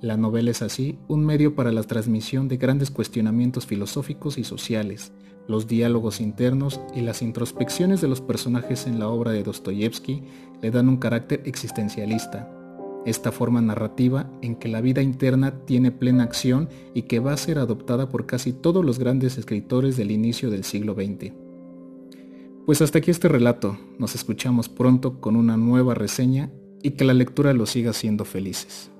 La 0.00 0.16
novela 0.16 0.50
es 0.50 0.62
así 0.62 0.98
un 1.06 1.24
medio 1.24 1.54
para 1.54 1.70
la 1.70 1.82
transmisión 1.82 2.48
de 2.48 2.56
grandes 2.56 2.90
cuestionamientos 2.90 3.66
filosóficos 3.66 4.36
y 4.36 4.44
sociales, 4.44 5.12
los 5.48 5.66
diálogos 5.68 6.20
internos 6.20 6.80
y 6.94 7.02
las 7.02 7.22
introspecciones 7.22 8.00
de 8.00 8.08
los 8.08 8.20
personajes 8.20 8.86
en 8.86 8.98
la 8.98 9.08
obra 9.08 9.30
de 9.30 9.42
Dostoyevsky 9.42 10.24
le 10.60 10.70
dan 10.70 10.88
un 10.88 10.96
carácter 10.96 11.42
existencialista. 11.44 12.55
Esta 13.06 13.30
forma 13.30 13.62
narrativa 13.62 14.28
en 14.42 14.56
que 14.56 14.68
la 14.68 14.80
vida 14.80 15.00
interna 15.00 15.64
tiene 15.64 15.92
plena 15.92 16.24
acción 16.24 16.68
y 16.92 17.02
que 17.02 17.20
va 17.20 17.32
a 17.32 17.36
ser 17.36 17.58
adoptada 17.58 18.08
por 18.08 18.26
casi 18.26 18.52
todos 18.52 18.84
los 18.84 18.98
grandes 18.98 19.38
escritores 19.38 19.96
del 19.96 20.10
inicio 20.10 20.50
del 20.50 20.64
siglo 20.64 20.94
XX. 20.94 21.32
Pues 22.66 22.82
hasta 22.82 22.98
aquí 22.98 23.12
este 23.12 23.28
relato, 23.28 23.78
nos 24.00 24.16
escuchamos 24.16 24.68
pronto 24.68 25.20
con 25.20 25.36
una 25.36 25.56
nueva 25.56 25.94
reseña 25.94 26.50
y 26.82 26.90
que 26.90 27.04
la 27.04 27.14
lectura 27.14 27.52
los 27.52 27.70
siga 27.70 27.92
siendo 27.92 28.24
felices. 28.24 28.90